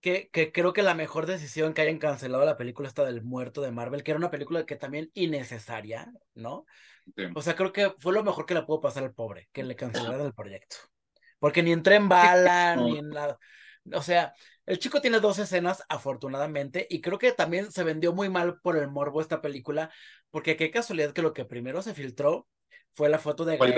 Que, 0.00 0.28
que, 0.30 0.52
creo 0.52 0.72
que 0.72 0.82
la 0.82 0.94
mejor 0.94 1.26
decisión 1.26 1.74
que 1.74 1.82
hayan 1.82 1.98
cancelado 1.98 2.44
la 2.44 2.56
película 2.56 2.86
esta 2.86 3.04
del 3.04 3.22
muerto 3.22 3.62
de 3.62 3.72
Marvel, 3.72 4.04
que 4.04 4.12
era 4.12 4.18
una 4.18 4.30
película 4.30 4.64
que 4.64 4.76
también 4.76 5.10
innecesaria, 5.14 6.12
¿no? 6.34 6.66
O 7.34 7.42
sea, 7.42 7.56
creo 7.56 7.72
que 7.72 7.92
fue 7.98 8.12
lo 8.12 8.22
mejor 8.22 8.46
que 8.46 8.54
le 8.54 8.62
pudo 8.62 8.80
pasar 8.80 9.02
al 9.02 9.14
pobre, 9.14 9.48
que 9.52 9.64
le 9.64 9.74
cancelaran 9.74 10.26
el 10.26 10.34
proyecto. 10.34 10.76
Porque 11.38 11.62
ni 11.62 11.72
entré 11.72 11.96
en 11.96 12.08
bala, 12.08 12.76
ni 12.76 12.98
en 12.98 13.08
nada. 13.08 13.38
O 13.92 14.02
sea, 14.02 14.34
el 14.66 14.78
chico 14.78 15.00
tiene 15.00 15.20
dos 15.20 15.38
escenas, 15.38 15.82
afortunadamente, 15.88 16.86
y 16.90 17.00
creo 17.00 17.18
que 17.18 17.32
también 17.32 17.72
se 17.72 17.84
vendió 17.84 18.12
muy 18.12 18.28
mal 18.28 18.60
por 18.60 18.76
el 18.76 18.88
morbo 18.88 19.20
esta 19.20 19.40
película, 19.40 19.90
porque 20.30 20.56
qué 20.56 20.70
casualidad 20.70 21.12
que 21.12 21.22
lo 21.22 21.32
que 21.32 21.44
primero 21.44 21.80
se 21.82 21.94
filtró 21.94 22.46
fue 22.92 23.08
la 23.08 23.18
foto 23.18 23.44
de 23.44 23.56
Gael 23.56 23.74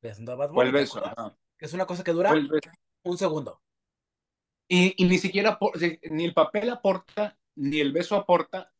besando, 0.00 0.32
a 0.32 0.36
Bad 0.36 0.50
Bunny, 0.50 0.70
Que 1.56 1.66
es 1.66 1.72
una 1.72 1.86
cosa 1.86 2.04
que 2.04 2.12
dura 2.12 2.34
un 3.04 3.18
segundo. 3.18 3.62
Y, 4.74 4.94
y 4.96 5.04
ni 5.06 5.18
siquiera, 5.18 5.58
ni 6.10 6.24
el 6.24 6.32
papel 6.32 6.70
aporta, 6.70 7.36
ni 7.56 7.78
el 7.80 7.92
beso 7.92 8.16
aporta, 8.16 8.72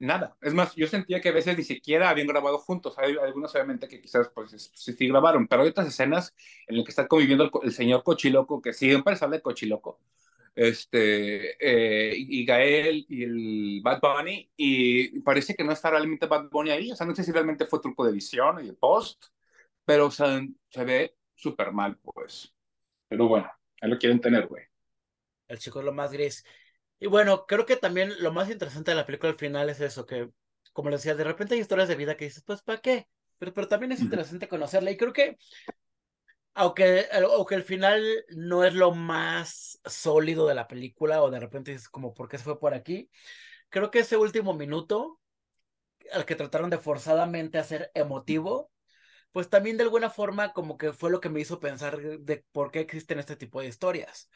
nada. 0.00 0.36
Es 0.42 0.54
más, 0.54 0.74
yo 0.74 0.88
sentía 0.88 1.20
que 1.20 1.28
a 1.28 1.32
veces 1.32 1.56
ni 1.56 1.62
siquiera 1.62 2.10
habían 2.10 2.26
grabado 2.26 2.58
juntos. 2.58 2.98
Hay 2.98 3.16
algunos 3.16 3.54
obviamente 3.54 3.86
que 3.86 4.00
quizás 4.00 4.28
pues 4.34 4.50
sí, 4.74 4.92
sí 4.92 5.06
grabaron, 5.06 5.46
pero 5.46 5.62
hay 5.62 5.68
otras 5.68 5.86
escenas 5.86 6.34
en 6.66 6.78
las 6.78 6.84
que 6.84 6.90
está 6.90 7.06
conviviendo 7.06 7.48
el, 7.62 7.72
señor 7.72 8.02
Cochiloco, 8.02 8.60
que 8.60 8.72
siempre 8.72 9.14
sale 9.14 9.40
Cochiloco, 9.40 10.00
este, 10.56 11.56
eh, 11.60 12.16
y 12.16 12.44
Gael 12.44 13.06
y 13.08 13.22
el 13.22 13.80
Bad 13.84 14.00
Bunny, 14.00 14.50
y 14.56 15.20
parece 15.20 15.54
que 15.54 15.62
no 15.62 15.70
está 15.70 15.90
realmente 15.90 16.26
Bad 16.26 16.50
Bunny 16.50 16.70
ahí. 16.70 16.90
O 16.90 16.96
sea, 16.96 17.06
no 17.06 17.14
sé 17.14 17.22
si 17.22 17.30
realmente 17.30 17.66
fue 17.66 17.78
truco 17.80 18.04
de 18.04 18.10
edición 18.10 18.64
y 18.64 18.66
de 18.66 18.72
post, 18.72 19.26
pero 19.84 20.06
o 20.06 20.10
sea, 20.10 20.44
se 20.70 20.84
ve 20.84 21.16
súper 21.36 21.70
mal, 21.72 21.96
pues. 21.98 22.52
Pero 23.08 23.28
bueno, 23.28 23.48
ahí 23.80 23.90
lo 23.90 23.96
quieren 23.98 24.20
tener, 24.20 24.48
güey. 24.48 24.64
El 25.48 25.58
chico 25.58 25.80
es 25.80 25.84
lo 25.84 25.92
más 25.92 26.12
gris. 26.12 26.44
Y 26.98 27.06
bueno, 27.06 27.46
creo 27.46 27.66
que 27.66 27.76
también 27.76 28.12
lo 28.20 28.32
más 28.32 28.50
interesante 28.50 28.90
de 28.92 28.96
la 28.96 29.06
película 29.06 29.30
al 29.32 29.38
final 29.38 29.68
es 29.70 29.80
eso, 29.80 30.06
que, 30.06 30.30
como 30.72 30.90
le 30.90 30.96
decía, 30.96 31.14
de 31.14 31.24
repente 31.24 31.54
hay 31.54 31.60
historias 31.60 31.88
de 31.88 31.96
vida 31.96 32.16
que 32.16 32.26
dices, 32.26 32.42
pues, 32.44 32.62
¿para 32.62 32.80
qué? 32.80 33.08
Pero, 33.38 33.52
pero 33.54 33.68
también 33.68 33.92
es 33.92 34.00
interesante 34.00 34.48
conocerla. 34.48 34.90
Y 34.90 34.96
creo 34.96 35.12
que, 35.12 35.36
aunque, 36.54 37.06
aunque 37.12 37.54
el 37.54 37.64
final 37.64 38.02
no 38.30 38.64
es 38.64 38.74
lo 38.74 38.92
más 38.92 39.80
sólido 39.84 40.46
de 40.46 40.54
la 40.54 40.68
película, 40.68 41.22
o 41.22 41.30
de 41.30 41.40
repente 41.40 41.72
dices, 41.72 41.88
como, 41.88 42.14
¿por 42.14 42.28
qué 42.28 42.38
se 42.38 42.44
fue 42.44 42.58
por 42.58 42.74
aquí? 42.74 43.10
Creo 43.68 43.90
que 43.90 44.00
ese 44.00 44.16
último 44.16 44.54
minuto, 44.54 45.20
al 46.12 46.24
que 46.26 46.36
trataron 46.36 46.70
de 46.70 46.78
forzadamente 46.78 47.58
hacer 47.58 47.90
emotivo, 47.94 48.72
pues 49.32 49.50
también 49.50 49.76
de 49.76 49.84
alguna 49.84 50.10
forma 50.10 50.52
como 50.52 50.78
que 50.78 50.92
fue 50.92 51.10
lo 51.10 51.20
que 51.20 51.28
me 51.28 51.40
hizo 51.40 51.60
pensar 51.60 51.98
de 52.00 52.44
por 52.52 52.70
qué 52.70 52.80
existen 52.80 53.18
este 53.18 53.36
tipo 53.36 53.60
de 53.60 53.68
historias. 53.68 54.30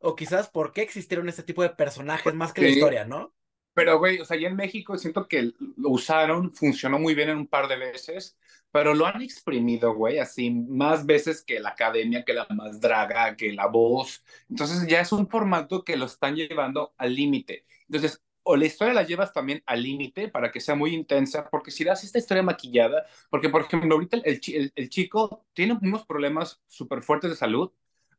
O 0.00 0.14
quizás 0.16 0.48
por 0.48 0.72
qué 0.72 0.82
existieron 0.82 1.28
este 1.28 1.42
tipo 1.42 1.62
de 1.62 1.70
personajes 1.70 2.34
más 2.34 2.52
que 2.52 2.62
la 2.62 2.68
historia, 2.68 3.04
¿no? 3.04 3.34
Pero, 3.74 3.98
güey, 3.98 4.20
o 4.20 4.24
sea, 4.24 4.36
ya 4.38 4.48
en 4.48 4.56
México 4.56 4.98
siento 4.98 5.28
que 5.28 5.52
lo 5.76 5.90
usaron, 5.90 6.52
funcionó 6.54 6.98
muy 6.98 7.14
bien 7.14 7.28
en 7.30 7.38
un 7.38 7.46
par 7.46 7.68
de 7.68 7.76
veces, 7.76 8.36
pero 8.72 8.94
lo 8.94 9.06
han 9.06 9.22
exprimido, 9.22 9.94
güey, 9.94 10.18
así 10.18 10.50
más 10.50 11.06
veces 11.06 11.42
que 11.44 11.60
la 11.60 11.70
academia, 11.70 12.24
que 12.24 12.32
la 12.34 12.46
más 12.50 12.80
draga, 12.80 13.36
que 13.36 13.52
la 13.52 13.66
voz. 13.68 14.24
Entonces 14.50 14.86
ya 14.88 15.00
es 15.00 15.12
un 15.12 15.28
formato 15.28 15.84
que 15.84 15.96
lo 15.96 16.06
están 16.06 16.34
llevando 16.34 16.92
al 16.98 17.14
límite. 17.14 17.66
Entonces, 17.88 18.20
o 18.42 18.56
la 18.56 18.66
historia 18.66 18.94
la 18.94 19.02
llevas 19.04 19.32
también 19.32 19.62
al 19.66 19.82
límite 19.82 20.28
para 20.28 20.50
que 20.50 20.60
sea 20.60 20.74
muy 20.74 20.94
intensa, 20.94 21.48
porque 21.50 21.70
si 21.70 21.84
das 21.84 22.02
esta 22.04 22.18
historia 22.18 22.42
maquillada, 22.42 23.06
porque 23.30 23.48
por 23.48 23.62
ejemplo, 23.62 23.94
ahorita 23.94 24.16
el, 24.24 24.40
el, 24.48 24.72
el 24.74 24.88
chico 24.88 25.46
tiene 25.52 25.78
unos 25.80 26.04
problemas 26.06 26.60
súper 26.66 27.02
fuertes 27.02 27.30
de 27.30 27.36
salud, 27.36 27.70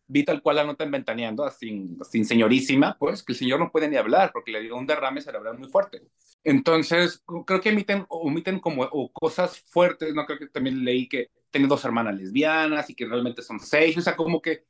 vi 0.09 0.25
tal 0.25 0.41
cual 0.41 0.57
la 0.57 0.65
nota 0.65 0.83
en 0.83 0.91
Ventaneando, 0.91 1.49
sin 1.51 2.25
señorísima, 2.25 2.97
pues 2.99 3.23
que 3.23 3.33
el 3.33 3.37
señor 3.39 3.59
no 3.59 3.71
puede 3.71 3.87
ni 3.89 3.95
hablar 3.97 4.31
porque 4.33 4.51
le 4.51 4.61
dio 4.61 4.75
un 4.75 4.87
derrame 4.87 5.21
cerebral 5.21 5.57
muy 5.57 5.69
fuerte. 5.69 6.01
Entonces, 6.43 7.23
creo 7.45 7.61
que 7.61 7.69
omiten, 7.69 8.05
omiten 8.09 8.59
como 8.59 8.83
o 8.83 9.11
cosas 9.13 9.59
fuertes, 9.61 10.13
¿no? 10.13 10.25
Creo 10.25 10.39
que 10.39 10.47
también 10.47 10.83
leí 10.83 11.07
que 11.07 11.29
tiene 11.51 11.67
dos 11.67 11.85
hermanas 11.85 12.15
lesbianas 12.17 12.89
y 12.89 12.95
que 12.95 13.05
realmente 13.05 13.41
son 13.41 13.59
seis, 13.59 13.97
o 13.97 14.01
sea, 14.01 14.15
como 14.17 14.41
que 14.41 14.65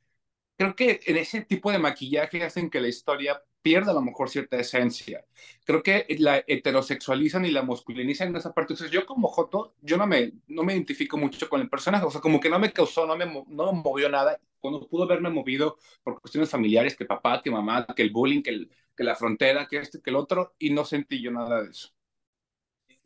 creo 0.56 0.76
que 0.76 1.00
en 1.06 1.16
ese 1.16 1.42
tipo 1.42 1.72
de 1.72 1.78
maquillaje 1.78 2.42
hacen 2.44 2.70
que 2.70 2.80
la 2.80 2.88
historia 2.88 3.42
pierda 3.62 3.92
a 3.92 3.94
lo 3.94 4.02
mejor 4.02 4.30
cierta 4.30 4.56
esencia. 4.58 5.24
Creo 5.64 5.82
que 5.82 6.06
la 6.18 6.42
heterosexualizan 6.46 7.44
y 7.46 7.50
la 7.50 7.62
masculinizan 7.62 8.28
en 8.28 8.36
esa 8.36 8.52
parte. 8.54 8.74
Entonces 8.74 8.90
yo 8.92 9.06
como 9.06 9.28
Joto, 9.28 9.74
yo 9.82 9.96
no 9.96 10.06
me, 10.06 10.32
no 10.48 10.62
me 10.64 10.74
identifico 10.74 11.16
mucho 11.18 11.48
con 11.48 11.60
el 11.60 11.68
personaje, 11.70 12.04
o 12.06 12.10
sea, 12.10 12.20
como 12.20 12.40
que 12.40 12.50
no 12.50 12.58
me 12.58 12.72
causó, 12.72 13.06
no 13.06 13.16
me, 13.16 13.26
no 13.26 13.72
me 13.72 13.82
movió 13.82 14.08
nada. 14.08 14.38
Cuando 14.60 14.88
pudo 14.88 15.06
verme 15.06 15.30
movido 15.30 15.78
por 16.02 16.20
cuestiones 16.20 16.50
familiares, 16.50 16.96
que 16.96 17.04
papá, 17.04 17.42
que 17.42 17.50
mamá, 17.50 17.86
que 17.96 18.02
el 18.02 18.10
bullying, 18.10 18.42
que, 18.42 18.50
el, 18.50 18.70
que 18.96 19.04
la 19.04 19.16
frontera, 19.16 19.66
que 19.66 19.78
este, 19.78 20.00
que 20.00 20.10
el 20.10 20.16
otro, 20.16 20.54
y 20.58 20.70
no 20.70 20.84
sentí 20.84 21.22
yo 21.22 21.30
nada 21.30 21.62
de 21.62 21.70
eso. 21.70 21.88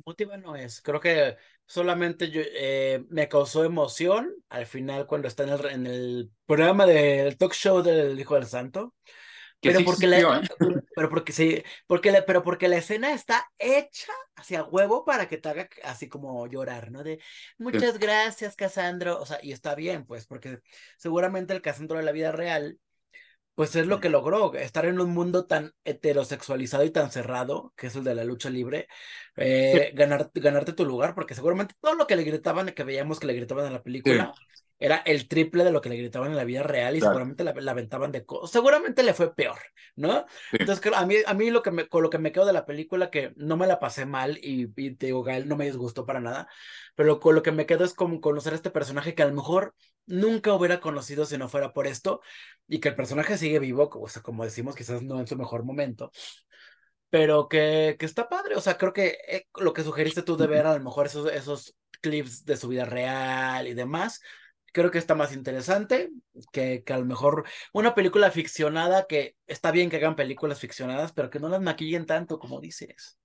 Motiva 0.05 0.37
no 0.37 0.55
es, 0.55 0.83
creo 0.83 1.01
que 1.01 1.37
solamente 1.67 2.31
yo, 2.31 2.43
eh, 2.45 3.05
me 3.09 3.29
causó 3.29 3.65
emoción 3.65 4.35
al 4.51 4.67
final 4.67 5.07
cuando 5.07 5.29
está 5.29 5.45
en 5.45 5.49
el, 5.49 5.67
en 5.67 5.87
el 5.87 6.31
programa 6.45 6.85
del 6.85 7.39
talk 7.39 7.55
show 7.55 7.83
del 7.83 8.19
Hijo 8.19 8.35
del 8.35 8.47
Santo. 8.47 8.95
pero, 9.73 9.85
porque 9.85 10.07
la, 10.07 10.19
¿eh? 10.19 10.49
pero 10.95 11.09
porque 11.09 11.33
sí, 11.33 11.63
porque 11.87 12.13
la, 12.13 12.25
pero 12.25 12.43
porque 12.43 12.69
la 12.69 12.77
escena 12.77 13.13
está 13.13 13.51
hecha 13.59 14.13
hacia 14.37 14.65
huevo 14.65 15.05
para 15.05 15.29
que 15.29 15.39
te 15.39 15.49
haga 15.49 15.69
así 15.83 16.09
como 16.09 16.47
llorar, 16.47 16.91
¿no? 16.91 17.03
De 17.03 17.21
muchas 17.59 17.99
gracias, 17.99 18.57
Casandro. 18.57 19.21
O 19.21 19.27
sea, 19.27 19.39
y 19.43 19.53
está 19.53 19.75
bien, 19.75 20.05
pues, 20.05 20.27
porque 20.27 20.61
seguramente 20.97 21.53
el 21.53 21.63
Casandro 21.63 21.99
de 21.99 22.05
la 22.05 22.13
vida 22.13 22.33
real 22.33 22.79
pues 23.55 23.77
es 23.77 23.87
lo 23.87 24.01
que 24.01 24.09
logró, 24.09 24.53
estar 24.55 24.85
en 24.85 25.01
un 25.01 25.11
mundo 25.13 25.47
tan 25.47 25.73
heterosexualizado 25.85 26.85
y 26.85 26.91
tan 26.91 27.13
cerrado, 27.13 27.73
que 27.77 27.87
es 27.87 27.95
el 27.95 28.03
de 28.03 28.15
la 28.15 28.25
lucha 28.25 28.51
libre, 28.51 28.89
eh, 29.37 29.93
ganar, 29.95 30.31
ganarte 30.35 30.73
tu 30.73 30.85
lugar, 30.85 31.15
porque 31.15 31.35
seguramente 31.35 31.75
todo 31.81 31.95
lo 31.95 32.07
que 32.07 32.17
le 32.17 32.25
gritaban, 32.25 32.71
que 32.71 32.83
veíamos 32.83 33.21
que 33.21 33.29
le 33.29 33.35
gritaban 33.35 33.67
en 33.67 33.73
la 33.73 33.83
película, 33.83 34.35
era 34.85 34.99
el 35.07 35.29
triple 35.29 35.65
de 35.65 35.73
lo 35.73 35.81
que 35.81 35.89
le 35.89 35.97
gritaban 35.97 36.31
en 36.31 36.37
la 36.37 36.45
vida 36.45 36.63
real 36.63 36.95
y 36.95 37.01
seguramente 37.01 37.43
la, 37.43 37.53
aventaban 37.71 38.13
de 38.13 38.27
cosas. 38.27 38.51
Seguramente 38.51 39.03
le 39.03 39.15
fue 39.15 39.35
peor, 39.35 39.57
¿no? 39.97 40.27
Entonces, 40.53 40.93
a 40.95 41.07
mí, 41.07 41.17
a 41.25 41.33
mí 41.33 41.51
lo 41.51 41.63
que 41.63 41.71
me, 41.71 41.89
con 41.89 42.03
lo 42.03 42.11
que 42.11 42.19
me 42.19 42.33
quedo 42.33 42.45
de 42.45 42.53
la 42.53 42.67
película, 42.67 43.11
que 43.11 43.33
no 43.37 43.57
me 43.57 43.67
la 43.67 43.81
pasé 43.81 44.05
mal 44.05 44.37
y, 44.43 44.71
y 44.77 44.95
te 44.95 45.07
digo, 45.07 45.23
Gael 45.23 45.49
no 45.49 45.57
me 45.57 45.65
disgustó 45.65 46.05
para 46.05 46.21
nada, 46.21 46.49
pero 46.97 47.19
con 47.19 47.35
lo 47.35 47.43
que 47.43 47.51
me 47.51 47.65
quedo 47.65 47.83
es 47.83 47.95
como 47.95 48.21
conocer 48.21 48.53
a 48.53 48.57
este 48.57 48.71
personaje 48.71 49.15
que 49.15 49.23
a 49.23 49.27
lo 49.27 49.33
mejor 49.33 49.75
nunca 50.05 50.53
hubiera 50.53 50.81
conocido 50.81 51.25
si 51.25 51.39
no 51.39 51.49
fuera 51.49 51.73
por 51.73 51.87
esto 51.87 52.21
y 52.69 52.79
que 52.81 52.91
el 52.91 52.95
personaje 52.95 53.39
sigue 53.39 53.61
vivo, 53.61 53.89
o 53.91 54.09
sea, 54.11 54.21
como 54.21 54.45
decimos, 54.45 54.77
quizás 54.77 55.01
no 55.01 55.19
en 55.19 55.27
su 55.27 55.35
mejor 55.35 55.65
momento, 55.65 56.13
pero 57.09 57.49
que, 57.49 57.97
que 57.99 58.05
está 58.05 58.29
padre, 58.29 58.55
o 58.55 58.61
sea, 58.61 58.77
creo 58.77 58.93
que 58.93 59.17
eh, 59.27 59.47
lo 59.55 59.73
que 59.73 59.83
sugeriste 59.83 60.21
tú 60.21 60.37
de 60.37 60.47
ver 60.47 60.67
a 60.67 60.77
lo 60.77 60.85
mejor 60.85 61.07
esos, 61.07 61.33
esos 61.33 61.75
clips 62.03 62.45
de 62.45 62.59
su 62.59 62.69
vida 62.69 62.85
real 62.85 63.67
y 63.67 63.73
demás, 63.73 64.21
creo 64.75 64.91
que 64.91 64.99
está 64.99 65.15
más 65.15 65.33
interesante 65.33 66.11
que, 66.53 66.83
que 66.85 66.93
a 66.93 66.99
lo 66.99 67.07
mejor 67.07 67.45
una 67.73 67.95
película 67.95 68.31
ficcionada 68.31 69.07
que 69.09 69.37
está 69.47 69.71
bien 69.71 69.89
que 69.89 69.97
hagan 69.97 70.17
películas 70.17 70.61
ficcionadas, 70.61 71.13
pero 71.13 71.31
que 71.31 71.41
no 71.41 71.49
las 71.49 71.63
maquillen 71.63 72.07
tanto 72.07 72.39
como 72.39 72.61
dices. 72.61 73.19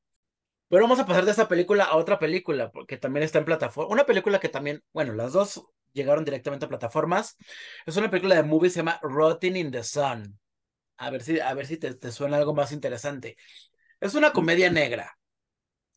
Pero 0.69 0.83
vamos 0.83 0.99
a 0.99 1.05
pasar 1.05 1.25
de 1.25 1.31
esa 1.31 1.47
película 1.47 1.85
a 1.85 1.97
otra 1.97 2.19
película, 2.19 2.71
porque 2.71 2.97
también 2.97 3.23
está 3.23 3.39
en 3.39 3.45
plataforma. 3.45 3.91
Una 3.91 4.05
película 4.05 4.39
que 4.39 4.49
también, 4.49 4.83
bueno, 4.93 5.13
las 5.13 5.33
dos 5.33 5.65
llegaron 5.93 6.25
directamente 6.25 6.65
a 6.65 6.69
plataformas. 6.69 7.37
Es 7.85 7.97
una 7.97 8.11
película 8.11 8.35
de 8.35 8.43
movie, 8.43 8.69
se 8.69 8.77
llama 8.77 8.99
Rotting 9.01 9.57
in 9.57 9.71
the 9.71 9.83
Sun. 9.83 10.39
A 10.97 11.11
ver 11.11 11.23
si, 11.23 11.39
a 11.39 11.53
ver 11.55 11.67
si 11.67 11.77
te, 11.77 11.95
te 11.95 12.11
suena 12.11 12.37
algo 12.37 12.55
más 12.55 12.71
interesante. 12.71 13.37
Es 14.01 14.15
una 14.15 14.33
comedia 14.33 14.71
negra. 14.71 15.18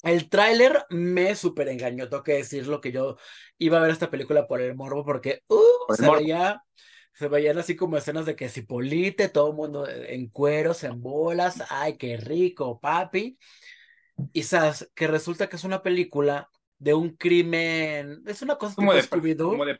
El 0.02 0.28
tráiler 0.28 0.84
me 0.90 1.34
súper 1.36 1.68
engañó, 1.68 2.08
tengo 2.08 2.22
que 2.22 2.34
decir 2.34 2.66
lo 2.66 2.80
que 2.80 2.92
yo 2.92 3.16
iba 3.58 3.78
a 3.78 3.82
ver 3.82 3.90
esta 3.90 4.10
película 4.10 4.46
por 4.46 4.60
el 4.60 4.74
morbo, 4.74 5.04
porque 5.04 5.42
uh, 5.48 5.94
se 5.94 6.10
veía 6.10 6.62
se 7.14 7.28
veían 7.28 7.58
así 7.58 7.76
como 7.76 7.96
escenas 7.96 8.26
de 8.26 8.36
que 8.36 8.48
si 8.48 8.62
polite, 8.62 9.28
todo 9.28 9.50
el 9.50 9.56
mundo 9.56 9.86
en 9.88 10.28
cueros, 10.28 10.82
en 10.84 11.00
bolas, 11.00 11.62
ay, 11.68 11.96
qué 11.96 12.16
rico, 12.16 12.80
papi. 12.80 13.38
Y 14.32 14.42
sabes 14.44 14.90
que 14.94 15.06
resulta 15.06 15.48
que 15.48 15.56
es 15.56 15.64
una 15.64 15.82
película 15.82 16.48
de 16.78 16.94
un 16.94 17.10
crimen, 17.16 18.22
es 18.26 18.42
una 18.42 18.56
cosa 18.56 18.74
como, 18.74 18.92
de, 18.92 19.06
como, 19.08 19.64
de, 19.64 19.78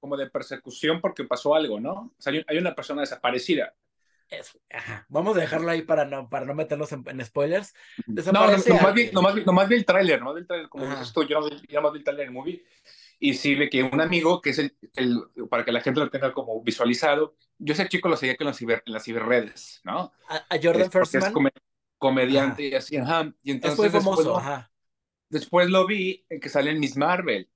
como 0.00 0.16
de 0.16 0.30
persecución 0.30 1.00
porque 1.00 1.24
pasó 1.24 1.54
algo, 1.54 1.80
¿no? 1.80 1.92
O 1.92 2.14
sea, 2.18 2.32
hay, 2.46 2.58
una 2.58 2.74
persona 2.74 3.02
desaparecida. 3.02 3.74
Vamos 5.08 5.36
a 5.36 5.40
dejarlo 5.40 5.70
ahí 5.70 5.82
para 5.82 6.04
no, 6.04 6.28
para 6.28 6.46
no 6.46 6.54
meternos 6.54 6.92
en, 6.92 7.24
spoilers. 7.24 7.74
No, 8.06 8.32
no, 8.32 8.46
más 8.82 8.94
vi, 8.94 9.10
nomás, 9.12 9.68
vi 9.68 9.74
el 9.76 9.84
tráiler, 9.84 10.20
nomás 10.20 10.34
vi 10.34 10.40
el 10.40 10.46
tráiler, 10.46 10.68
como 10.68 10.86
dices 10.86 11.12
tú, 11.12 11.24
yo 11.24 11.40
no 11.40 11.48
vi 11.92 11.98
el 11.98 12.04
tráiler 12.04 12.28
en 12.28 12.32
movie. 12.32 12.64
Y 13.18 13.34
sí, 13.34 13.56
que 13.70 13.82
un 13.84 14.00
amigo, 14.00 14.40
que 14.40 14.50
es 14.50 14.58
el, 14.58 14.76
el, 14.96 15.22
para 15.48 15.64
que 15.64 15.70
la 15.70 15.80
gente 15.80 16.00
lo 16.00 16.10
tenga 16.10 16.32
como 16.32 16.60
visualizado, 16.62 17.36
yo 17.58 17.72
ese 17.72 17.88
chico 17.88 18.08
lo 18.08 18.16
seguía 18.16 18.36
en 18.38 18.46
las, 18.46 18.56
ciber, 18.56 18.82
en 18.84 18.92
las 18.92 19.04
ciberredes, 19.04 19.80
¿no? 19.84 20.12
A, 20.28 20.44
Jordan 20.60 20.90
Firstman. 20.90 21.46
Es 21.46 21.62
comediante 21.98 22.68
y 22.68 22.74
así, 22.74 22.96
ajá. 22.96 23.32
Y 23.44 23.52
entonces, 23.52 23.86
es 23.86 23.92
famoso, 23.92 24.22
después, 24.22 24.44
ajá 24.44 24.72
Después 25.32 25.70
lo 25.70 25.86
vi 25.86 26.26
en 26.28 26.40
que 26.40 26.50
sale 26.50 26.72
en 26.72 26.78
Miss 26.78 26.94
Marvel. 26.94 27.50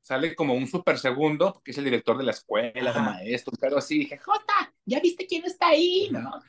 Sale 0.00 0.36
como 0.36 0.54
un 0.54 0.68
super 0.68 0.96
segundo, 0.96 1.54
porque 1.54 1.72
es 1.72 1.78
el 1.78 1.82
director 1.82 2.16
de 2.16 2.22
la 2.22 2.30
escuela, 2.30 2.92
de 2.92 3.00
maestros, 3.00 3.58
pero 3.60 3.78
así 3.78 3.98
dije, 3.98 4.16
Jota, 4.18 4.65
¿ya 4.86 5.00
viste 5.00 5.26
quién 5.26 5.44
está 5.44 5.68
ahí? 5.68 6.08
¿No? 6.10 6.40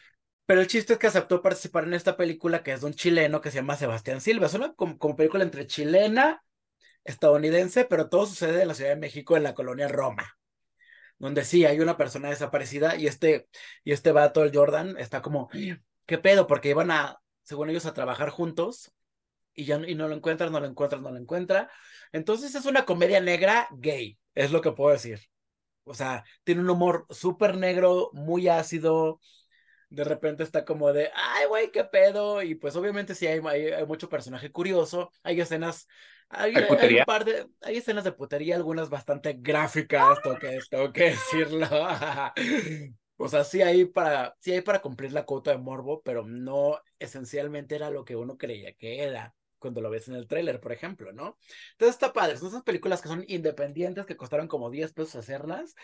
Pero 0.48 0.62
el 0.62 0.68
chiste 0.68 0.94
es 0.94 1.00
que 1.00 1.08
aceptó 1.08 1.42
participar 1.42 1.84
en 1.84 1.94
esta 1.94 2.16
película 2.16 2.64
que 2.64 2.72
es 2.72 2.80
de 2.80 2.88
un 2.88 2.94
chileno 2.94 3.42
que 3.42 3.52
se 3.52 3.58
llama 3.58 3.76
Sebastián 3.76 4.22
Silva. 4.22 4.46
Es 4.46 4.54
una 4.54 4.74
como, 4.74 4.98
película 5.18 5.44
entre 5.44 5.68
chilena, 5.68 6.42
estadounidense, 7.04 7.84
pero 7.84 8.08
todo 8.08 8.26
sucede 8.26 8.62
en 8.62 8.70
la 8.70 8.74
Ciudad 8.74 8.92
de 8.92 8.96
México, 8.96 9.36
en 9.36 9.44
la 9.44 9.54
colonia 9.54 9.90
Roma. 9.90 10.38
Donde 11.18 11.44
sí 11.44 11.66
hay 11.66 11.82
una 11.82 11.98
persona 11.98 12.30
desaparecida 12.30 12.96
y 12.96 13.08
este, 13.08 13.50
y 13.84 13.92
este 13.92 14.14
vato, 14.14 14.42
el 14.44 14.56
Jordan, 14.56 14.96
está 14.98 15.22
como, 15.22 15.50
¿qué 16.06 16.18
pedo? 16.18 16.48
Porque 16.48 16.70
iban 16.70 16.92
a, 16.92 17.18
según 17.44 17.70
ellos, 17.70 17.86
a 17.86 17.94
trabajar 17.94 18.30
juntos 18.30 18.94
y 19.54 19.66
ya 19.66 19.82
y 19.86 19.96
no 19.96 20.08
lo 20.08 20.16
encuentras, 20.16 20.50
no 20.50 20.62
lo 20.62 20.68
encuentras, 20.68 21.02
no 21.02 21.12
lo 21.12 21.18
encuentra. 21.18 21.70
Entonces 22.14 22.56
es 22.56 22.66
una 22.66 22.86
comedia 22.86 23.20
negra 23.20 23.68
gay, 23.72 24.18
es 24.34 24.52
lo 24.52 24.62
que 24.62 24.72
puedo 24.72 24.94
decir. 24.94 25.20
O 25.88 25.94
sea, 25.94 26.24
tiene 26.44 26.62
un 26.62 26.70
humor 26.70 27.06
súper 27.10 27.58
negro, 27.58 28.10
muy 28.14 28.48
ácido. 28.48 29.20
De 29.90 30.04
repente 30.04 30.44
está 30.44 30.66
como 30.66 30.92
de, 30.92 31.10
ay, 31.16 31.48
güey, 31.48 31.72
qué 31.72 31.84
pedo. 31.86 32.42
Y 32.44 32.56
pues 32.56 32.76
obviamente 32.76 33.16
sí 33.16 33.26
hay, 33.28 33.40
hay, 33.46 33.86
mucho 33.86 34.10
personaje 34.10 34.52
curioso. 34.52 35.12
Hay 35.24 35.40
escenas, 35.40 35.88
hay, 36.30 36.54
¿Hay, 36.56 36.96
un 37.00 37.06
par 37.06 37.26
de, 37.26 37.48
hay 37.62 37.78
escenas 37.78 38.04
de 38.04 38.12
putería, 38.12 38.56
algunas 38.56 38.90
bastante 38.90 39.38
gráficas, 39.40 40.22
tengo 40.22 40.38
que, 40.38 40.60
tengo 40.70 40.92
que 40.92 41.04
decirlo. 41.12 41.68
O 43.20 43.28
sea, 43.28 43.44
sí 43.44 43.64
hay 43.64 43.86
para, 43.86 44.36
sí 44.40 44.52
hay 44.52 44.62
para 44.62 44.80
cumplir 44.80 45.12
la 45.12 45.26
cuota 45.26 45.50
de 45.50 45.58
morbo, 45.58 46.04
pero 46.04 46.24
no 46.24 46.80
esencialmente 47.00 47.76
era 47.76 47.90
lo 47.90 48.06
que 48.06 48.16
uno 48.16 48.38
creía 48.38 48.74
que 48.74 49.04
era 49.04 49.34
cuando 49.60 49.82
lo 49.82 49.90
ves 49.90 50.08
en 50.08 50.16
el 50.16 50.28
tráiler, 50.28 50.60
por 50.60 50.72
ejemplo, 50.72 51.12
¿no? 51.14 51.38
Entonces 51.72 51.96
está 51.96 52.14
padre, 52.14 52.38
son 52.38 52.50
esas 52.50 52.64
películas 52.64 53.02
que 53.02 53.10
son 53.10 53.24
independientes, 53.28 54.06
que 54.06 54.18
costaron 54.18 54.48
como 54.48 54.70
10 54.70 54.94
pesos 54.94 55.16
hacerlas, 55.16 55.76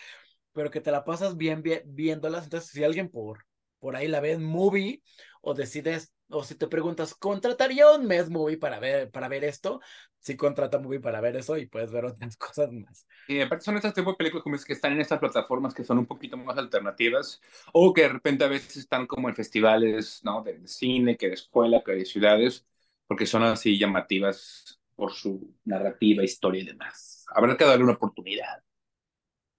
pero 0.53 0.71
que 0.71 0.81
te 0.81 0.91
la 0.91 1.03
pasas 1.03 1.37
bien, 1.37 1.61
bien 1.61 1.81
viéndolas. 1.85 2.45
Entonces, 2.45 2.69
si 2.71 2.83
alguien 2.83 3.09
por, 3.09 3.45
por 3.79 3.95
ahí 3.95 4.07
la 4.07 4.19
ve 4.21 4.33
en 4.33 4.43
movie 4.43 5.01
o 5.41 5.53
decides, 5.53 6.13
o 6.29 6.43
si 6.43 6.55
te 6.55 6.67
preguntas, 6.67 7.15
¿contrataría 7.15 7.91
un 7.91 8.05
mes 8.05 8.29
movie 8.29 8.57
para 8.57 8.79
ver, 8.79 9.11
para 9.11 9.27
ver 9.27 9.43
esto? 9.43 9.79
Sí, 10.19 10.37
contrata 10.37 10.79
movie 10.79 11.01
para 11.01 11.19
ver 11.19 11.35
eso 11.35 11.57
y 11.57 11.65
puedes 11.65 11.91
ver 11.91 12.05
otras 12.05 12.37
cosas 12.37 12.71
más. 12.71 13.05
Y 13.27 13.41
aparte 13.41 13.65
son 13.65 13.75
estas 13.75 13.93
tipo 13.93 14.11
de 14.11 14.17
películas 14.17 14.43
como 14.43 14.55
es 14.55 14.65
que 14.65 14.73
están 14.73 14.93
en 14.93 15.01
estas 15.01 15.19
plataformas 15.19 15.73
que 15.73 15.83
son 15.83 15.97
un 15.97 16.05
poquito 16.05 16.37
más 16.37 16.57
alternativas 16.57 17.41
o 17.71 17.93
que 17.93 18.03
de 18.03 18.09
repente 18.09 18.43
a 18.43 18.47
veces 18.47 18.77
están 18.77 19.07
como 19.07 19.29
en 19.29 19.35
festivales, 19.35 20.21
¿no? 20.23 20.43
De 20.43 20.67
cine, 20.67 21.17
que 21.17 21.27
de 21.27 21.33
escuela, 21.33 21.83
que 21.85 21.93
de 21.93 22.05
ciudades 22.05 22.65
porque 23.07 23.25
son 23.25 23.43
así 23.43 23.77
llamativas 23.77 24.79
por 24.95 25.11
su 25.13 25.55
narrativa, 25.65 26.23
historia 26.23 26.61
y 26.61 26.65
demás. 26.65 27.25
Habrá 27.33 27.57
que 27.57 27.65
darle 27.65 27.83
una 27.83 27.93
oportunidad. 27.93 28.63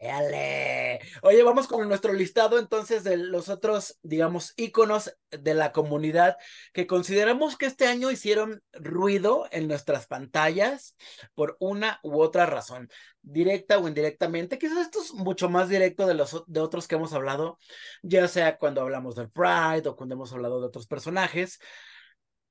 ¡Dale! 0.04 1.00
Oye, 1.22 1.42
vamos 1.42 1.66
con 1.66 1.88
nuestro 1.88 2.12
listado 2.12 2.58
entonces 2.58 3.04
de 3.04 3.16
los 3.16 3.48
otros, 3.48 3.98
digamos, 4.02 4.52
íconos 4.56 5.16
de 5.30 5.54
la 5.54 5.72
comunidad 5.72 6.36
que 6.74 6.86
consideramos 6.86 7.56
que 7.56 7.64
este 7.64 7.86
año 7.86 8.10
hicieron 8.10 8.62
ruido 8.72 9.48
en 9.50 9.66
nuestras 9.66 10.06
pantallas 10.06 10.94
por 11.34 11.56
una 11.58 12.00
u 12.02 12.20
otra 12.20 12.44
razón, 12.44 12.90
directa 13.22 13.78
o 13.78 13.88
indirectamente. 13.88 14.58
Quizás 14.58 14.78
esto 14.78 15.00
es 15.00 15.14
mucho 15.14 15.48
más 15.48 15.70
directo 15.70 16.06
de 16.06 16.14
los 16.14 16.44
de 16.48 16.60
otros 16.60 16.86
que 16.86 16.96
hemos 16.96 17.14
hablado, 17.14 17.58
ya 18.02 18.28
sea 18.28 18.58
cuando 18.58 18.82
hablamos 18.82 19.14
del 19.14 19.30
Pride 19.30 19.88
o 19.88 19.96
cuando 19.96 20.16
hemos 20.16 20.32
hablado 20.34 20.60
de 20.60 20.66
otros 20.66 20.86
personajes. 20.86 21.60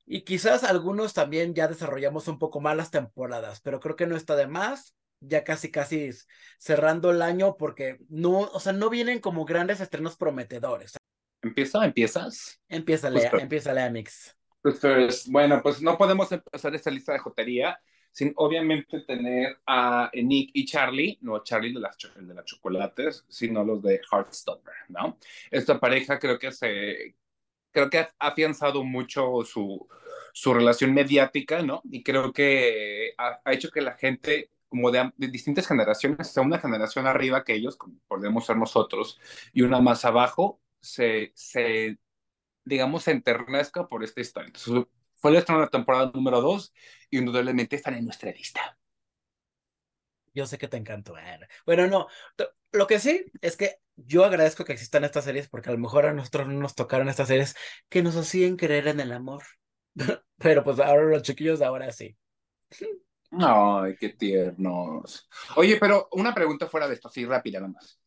Y 0.05 0.22
quizás 0.22 0.63
algunos 0.63 1.13
también 1.13 1.53
ya 1.53 1.67
desarrollamos 1.67 2.27
un 2.27 2.39
poco 2.39 2.60
más 2.60 2.75
las 2.75 2.91
temporadas, 2.91 3.62
pero 3.62 3.79
creo 3.79 3.95
que 3.95 4.07
no 4.07 4.15
está 4.15 4.36
de 4.36 4.48
más 4.48 4.95
ya 5.22 5.43
casi, 5.43 5.72
casi 5.72 6.10
cerrando 6.57 7.12
el 7.12 7.22
año 7.22 7.55
porque 7.57 7.98
no, 8.10 8.39
o 8.39 8.60
sea, 8.60 8.74
no 8.74 8.89
vienen 8.89 9.19
como 9.19 9.45
grandes 9.45 9.79
estrenos 9.79 10.17
prometedores. 10.17 10.98
¿Empieza? 11.41 11.86
¿Empiezas? 11.86 12.62
Empieza, 12.69 13.10
Lea, 13.10 13.31
empieza 13.39 13.74
Lea 13.74 13.89
Mix. 13.89 14.36
Pues, 14.62 15.27
bueno, 15.29 15.62
pues 15.62 15.81
no 15.81 15.98
podemos 15.98 16.31
empezar 16.31 16.74
esta 16.74 16.89
lista 16.89 17.13
de 17.13 17.19
jotería 17.19 17.79
sin 18.12 18.31
obviamente 18.36 19.01
tener 19.01 19.57
a 19.65 20.10
Nick 20.13 20.51
y 20.53 20.65
Charlie, 20.65 21.17
no 21.22 21.43
Charlie 21.43 21.74
de 21.74 21.79
las, 21.79 21.98
de 22.15 22.33
las 22.33 22.45
chocolates, 22.45 23.25
sino 23.27 23.63
los 23.63 23.81
de 23.81 24.00
Heartstopper, 24.10 24.74
¿no? 24.89 25.17
Esta 25.50 25.79
pareja 25.79 26.19
creo 26.19 26.38
que 26.38 26.51
se, 26.51 27.15
creo 27.74 27.89
que 27.89 28.00
ha 28.00 28.13
afianzado 28.20 28.84
mucho 28.84 29.44
su, 29.44 29.88
su 30.34 30.53
relación 30.53 30.94
mediática, 30.94 31.62
¿no? 31.62 31.82
Y 31.86 32.03
creo 32.03 32.32
que 32.32 33.13
ha, 33.18 33.42
hecho 33.51 33.70
que 33.72 33.82
la 33.82 33.98
gente 33.98 34.51
como 34.70 34.89
de, 34.92 35.12
distintas 35.18 35.68
generaciones, 35.68 36.32
sea, 36.32 36.44
una 36.44 36.60
generación 36.60 37.06
arriba 37.06 37.44
que 37.44 37.53
ellos, 37.53 37.75
como 37.77 38.00
podemos 38.08 38.46
ser 38.46 38.58
nosotros, 38.58 39.20
y 39.53 39.62
una 39.62 39.80
más 39.82 40.06
abajo, 40.06 40.62
se, 40.80 41.32
se 41.36 42.00
digamos, 42.65 43.03
se 43.03 43.12
enternezca 43.12 43.88
por 43.88 44.03
esta 44.03 44.22
historia. 44.22 44.48
Entonces, 44.48 44.86
fue 45.15 45.32
el 45.32 45.38
estreno 45.38 45.60
de 45.60 45.68
la 45.68 45.72
temporada 45.72 46.12
número 46.13 46.42
2 46.42 46.74
y 47.12 47.18
indudablemente 47.20 47.75
están 47.75 47.96
en 47.96 48.06
nuestra 48.06 48.32
lista. 48.32 48.77
Yo 50.34 50.48
sé 50.48 50.58
que 50.58 50.68
te 50.68 50.77
encantó. 50.77 51.13
Bueno, 51.65 51.88
no, 51.88 52.08
lo 52.74 52.88
que 52.88 53.00
sí 53.00 53.25
es 53.42 53.56
que 53.56 53.77
yo 53.96 54.25
agradezco 54.25 54.65
que 54.65 54.74
existan 54.74 55.03
estas 55.03 55.25
series 55.25 55.48
porque 55.48 55.70
a 55.70 55.74
lo 55.74 55.77
mejor 55.77 56.06
a 56.06 56.13
nosotros 56.13 56.48
no 56.48 56.56
nos 56.56 56.75
tocaron 56.75 57.10
estas 57.10 57.27
series 57.27 57.56
que 57.89 58.03
nos 58.03 58.15
hacían 58.15 58.58
creer 58.58 58.88
en 58.88 59.00
el 59.00 59.12
amor. 59.12 59.44
Pero 60.38 60.63
pues 60.63 60.80
ahora 60.80 61.03
los 61.03 61.22
chiquillos 61.22 61.62
ahora 61.62 61.92
sí. 61.92 62.18
Ay, 63.32 63.96
qué 64.00 64.10
tiernos. 64.10 65.27
Oye, 65.56 65.77
pero 65.80 66.08
una 66.12 66.36
pregunta 66.36 66.68
fuera 66.68 66.88
de 66.88 66.94
esto, 66.94 67.08
así 67.08 67.25
rápida 67.25 67.60
nomás. 67.60 68.00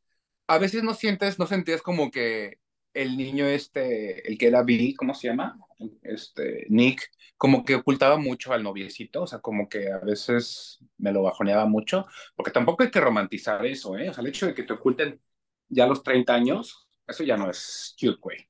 A 0.46 0.58
veces 0.58 0.84
no 0.84 0.94
sientes, 0.94 1.38
no 1.38 1.46
sentías 1.46 1.82
como 1.82 2.10
que 2.10 2.60
el 2.96 3.16
niño 3.16 3.46
este, 3.46 4.26
el 4.28 4.38
que 4.38 4.48
era 4.48 4.62
Billy, 4.62 4.94
¿cómo 4.94 5.14
se 5.14 5.28
llama? 5.28 5.58
Este, 6.02 6.66
Nick, 6.68 7.10
como 7.36 7.64
que 7.64 7.74
ocultaba 7.74 8.16
mucho 8.16 8.52
al 8.52 8.62
noviecito, 8.62 9.22
o 9.22 9.26
sea, 9.26 9.40
como 9.40 9.68
que 9.68 9.90
a 9.90 9.98
veces 9.98 10.78
me 10.96 11.12
lo 11.12 11.22
bajoneaba 11.22 11.66
mucho, 11.66 12.06
porque 12.34 12.50
tampoco 12.50 12.82
hay 12.82 12.90
que 12.90 13.00
romantizar 13.00 13.64
eso, 13.66 13.96
¿eh? 13.98 14.08
O 14.08 14.14
sea, 14.14 14.22
el 14.22 14.28
hecho 14.28 14.46
de 14.46 14.54
que 14.54 14.62
te 14.62 14.72
oculten 14.72 15.20
ya 15.68 15.86
los 15.86 16.02
30 16.02 16.34
años, 16.34 16.88
eso 17.06 17.22
ya 17.22 17.36
no 17.36 17.50
es 17.50 17.94
cute, 18.00 18.18
güey. 18.20 18.48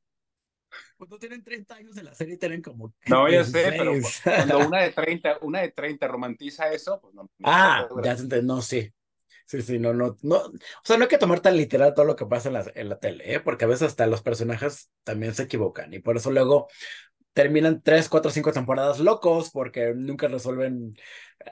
Pues 0.97 1.11
no 1.11 1.19
tienen 1.19 1.43
30 1.43 1.75
años 1.75 1.95
de 1.95 2.03
la 2.03 2.15
serie, 2.15 2.37
tienen 2.37 2.63
como. 2.63 2.95
No, 3.07 3.29
ya 3.29 3.45
sé, 3.45 3.75
pero 3.77 3.93
cuando 4.25 4.59
una 4.69 4.83
de 4.83 4.91
30, 4.93 5.39
una 5.43 5.61
de 5.61 5.71
30 5.73 6.09
romantiza 6.09 6.71
eso, 6.73 7.01
pues 7.01 7.15
no. 7.15 7.31
ah, 7.45 7.87
ya 8.03 8.17
se 8.17 8.43
no, 8.43 8.63
sí. 8.63 8.91
Sí, 9.47 9.63
sí, 9.63 9.79
no, 9.79 9.95
no, 9.95 10.17
no. 10.23 10.37
O 10.39 10.53
sea, 10.83 10.97
no 10.97 11.05
hay 11.05 11.09
que 11.09 11.19
tomar 11.19 11.41
tan 11.41 11.57
literal 11.57 11.95
todo 11.95 12.05
lo 12.05 12.17
que 12.17 12.27
pasa 12.27 12.49
en 12.49 12.55
la, 12.55 12.65
en 12.75 12.89
la 12.89 12.99
tele, 12.99 13.35
¿eh? 13.35 13.41
porque 13.41 13.65
a 13.65 13.69
veces 13.69 13.89
hasta 13.89 14.07
los 14.09 14.21
personajes 14.23 14.91
también 15.05 15.35
se 15.35 15.45
equivocan 15.45 15.95
y 15.95 16.01
por 16.01 16.17
eso 16.17 16.33
luego 16.33 16.67
terminan 17.33 17.81
tres, 17.83 18.09
cuatro, 18.09 18.31
cinco 18.31 18.53
temporadas 18.53 18.99
locos 18.99 19.51
porque 19.51 19.95
nunca 19.95 20.27
resuelven 20.27 20.97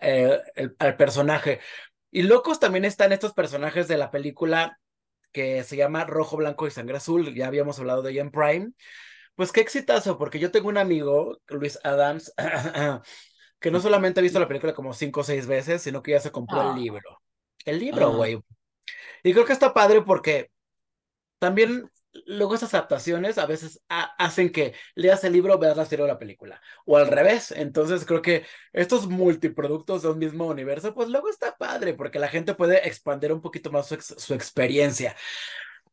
eh, 0.00 0.40
el, 0.56 0.74
el 0.78 0.96
personaje. 0.96 1.60
Y 2.10 2.22
locos 2.22 2.58
también 2.58 2.84
están 2.84 3.12
estos 3.12 3.32
personajes 3.32 3.86
de 3.86 3.98
la 3.98 4.10
película 4.10 4.78
que 5.30 5.62
se 5.64 5.76
llama 5.76 6.04
Rojo, 6.04 6.36
Blanco 6.36 6.66
y 6.66 6.70
Sangre 6.70 6.96
Azul, 6.96 7.34
ya 7.34 7.48
habíamos 7.48 7.78
hablado 7.78 8.02
de 8.02 8.12
ella 8.12 8.22
en 8.22 8.30
Prime, 8.30 8.72
pues 9.34 9.52
qué 9.52 9.60
exitazo, 9.60 10.16
porque 10.16 10.38
yo 10.38 10.50
tengo 10.50 10.68
un 10.68 10.78
amigo, 10.78 11.40
Luis 11.48 11.78
Adams, 11.82 12.32
que 13.60 13.70
no 13.70 13.80
solamente 13.80 14.20
ha 14.20 14.22
visto 14.22 14.38
la 14.38 14.48
película 14.48 14.74
como 14.74 14.94
cinco 14.94 15.20
o 15.20 15.24
seis 15.24 15.46
veces, 15.46 15.82
sino 15.82 16.02
que 16.02 16.12
ya 16.12 16.20
se 16.20 16.30
compró 16.30 16.62
el 16.62 16.68
ah. 16.68 16.76
libro. 16.76 17.23
El 17.64 17.78
libro, 17.78 18.08
ah. 18.08 18.16
güey. 18.16 18.40
Y 19.22 19.32
creo 19.32 19.44
que 19.44 19.52
está 19.52 19.72
padre 19.72 20.02
porque 20.02 20.50
también 21.38 21.90
luego 22.26 22.54
esas 22.54 22.72
adaptaciones 22.74 23.38
a 23.38 23.46
veces 23.46 23.82
hacen 23.88 24.52
que 24.52 24.74
leas 24.94 25.24
el 25.24 25.32
libro, 25.32 25.58
veas 25.58 25.76
la 25.76 25.84
serie 25.84 26.04
o 26.04 26.08
la 26.08 26.18
película, 26.18 26.60
o 26.84 26.96
al 26.96 27.08
revés. 27.08 27.50
Entonces 27.50 28.04
creo 28.04 28.22
que 28.22 28.44
estos 28.72 29.08
multiproductos 29.08 30.02
de 30.02 30.08
un 30.10 30.18
mismo 30.18 30.46
universo, 30.46 30.94
pues 30.94 31.08
luego 31.08 31.28
está 31.28 31.56
padre 31.56 31.94
porque 31.94 32.18
la 32.18 32.28
gente 32.28 32.54
puede 32.54 32.86
expandir 32.86 33.32
un 33.32 33.40
poquito 33.40 33.70
más 33.72 33.88
su, 33.88 33.96
su 34.00 34.34
experiencia 34.34 35.16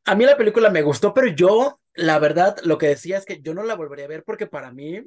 a 0.06 0.16
mí 0.16 0.26
la 0.26 0.38
película 0.38 0.70
me 0.70 0.82
gustó, 0.82 1.14
pero 1.14 1.28
yo, 1.28 1.80
la 1.94 2.20
verdad, 2.20 2.58
lo 2.64 2.78
que 2.78 2.88
decía 2.88 3.18
es 3.18 3.26
que 3.26 3.42
yo 3.42 3.54
no 3.54 3.64
la 3.64 3.76
volvería 3.76 4.06
a 4.06 4.10
ver 4.10 4.24
porque 4.24 4.48
para 4.48 4.72
mí, 4.72 5.02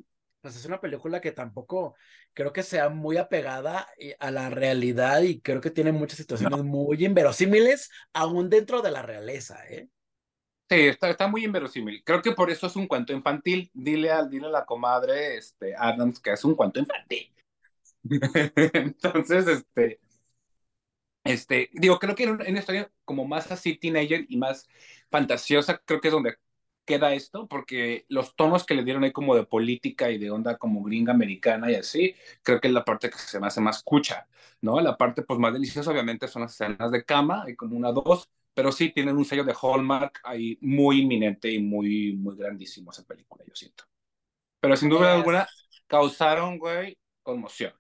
pues 0.45 0.57
es 0.57 0.67
una 0.67 0.79
película 0.79 1.23
que 1.23 1.33
tampoco 1.33 1.97
creo 2.35 2.53
que 2.53 2.63
sea 2.63 2.91
muy 2.91 3.17
apegada 3.17 3.89
a 4.19 4.31
la 4.31 4.51
realidad 4.51 5.23
y 5.23 5.41
creo 5.41 5.63
que 5.63 5.71
tiene 5.71 5.91
muchas 5.91 6.19
situaciones 6.19 6.63
muy 6.63 7.03
inverosímiles, 7.03 7.91
aún 8.13 8.51
dentro 8.51 8.83
de 8.83 8.91
la 8.91 9.01
realeza, 9.01 9.67
¿eh? 9.71 9.89
Sí, 10.69 10.81
está, 10.81 11.09
está 11.09 11.29
muy 11.29 11.47
inverosímil. 11.47 12.03
Creo 12.05 12.21
que 12.21 12.33
por 12.33 12.51
eso 12.51 12.67
es 12.67 12.77
un 12.77 12.87
cuento 12.87 13.15
infantil. 13.15 13.71
Dile 13.73 14.11
a, 14.11 14.23
dile 14.27 14.49
a 14.49 14.51
la 14.51 14.67
comadre 14.67 15.39
este, 15.39 15.75
Adams 15.75 16.21
que 16.21 16.33
es 16.33 16.45
un 16.45 16.55
cuento 16.55 16.79
infantil. 16.79 17.35
Entonces, 18.75 19.47
este, 19.47 19.99
este, 21.25 21.71
digo, 21.73 21.99
creo 21.99 22.15
que 22.15 22.25
en 22.25 22.33
una 22.33 22.59
historia 22.59 22.93
como 23.07 23.27
más 23.27 23.51
así 23.51 23.79
teenager 23.79 24.27
y 24.29 24.37
más 24.37 24.69
fantasiosa, 25.11 25.81
creo 25.87 26.03
que 26.03 26.09
es 26.09 26.13
donde 26.13 26.37
queda 26.85 27.15
esto, 27.15 27.47
porque 27.49 28.07
los 28.09 28.37
tonos 28.37 28.65
que 28.65 28.75
le 28.75 28.85
dieron 28.85 29.05
ahí 29.05 29.13
como 29.13 29.35
de 29.35 29.45
política 29.45 30.11
y 30.11 30.19
de 30.19 30.31
onda 30.31 30.57
como 30.59 30.83
gringa 30.83 31.13
americana 31.13 31.71
y 31.71 31.77
así, 31.77 32.15
creo 32.43 32.61
que 32.61 32.69
es 32.69 32.75
la 32.75 32.85
parte 32.85 33.11
que 33.11 33.19
se 33.19 33.41
me 33.41 33.47
hace 33.47 33.61
más 33.61 33.79
escucha, 33.79 34.27
¿no? 34.61 34.81
La 34.81 34.97
parte 34.97 35.23
pues 35.23 35.39
más 35.39 35.53
deliciosa 35.53 35.91
obviamente 35.91 36.29
son 36.29 36.43
las 36.43 36.53
escenas 36.53 36.91
de 36.91 37.05
cama, 37.05 37.45
hay 37.47 37.57
como 37.57 37.77
una, 37.77 37.93
dos, 37.93 38.29
pero 38.55 38.73
sí 38.73 38.91
tienen 38.91 39.17
un 39.17 39.25
sello 39.25 39.45
de 39.45 39.55
Hallmark 39.61 40.21
ahí 40.25 40.59
muy 40.61 41.03
inminente 41.03 41.51
y 41.51 41.61
muy, 41.61 42.15
muy 42.15 42.37
grandísimo 42.37 42.91
esa 42.91 43.05
película, 43.05 43.45
yo 43.47 43.55
siento. 43.55 43.85
Pero 44.61 44.77
sin 44.77 44.89
duda 44.89 45.15
alguna 45.15 45.47
causaron, 45.87 46.59
güey, 46.59 46.97
conmoción 47.23 47.73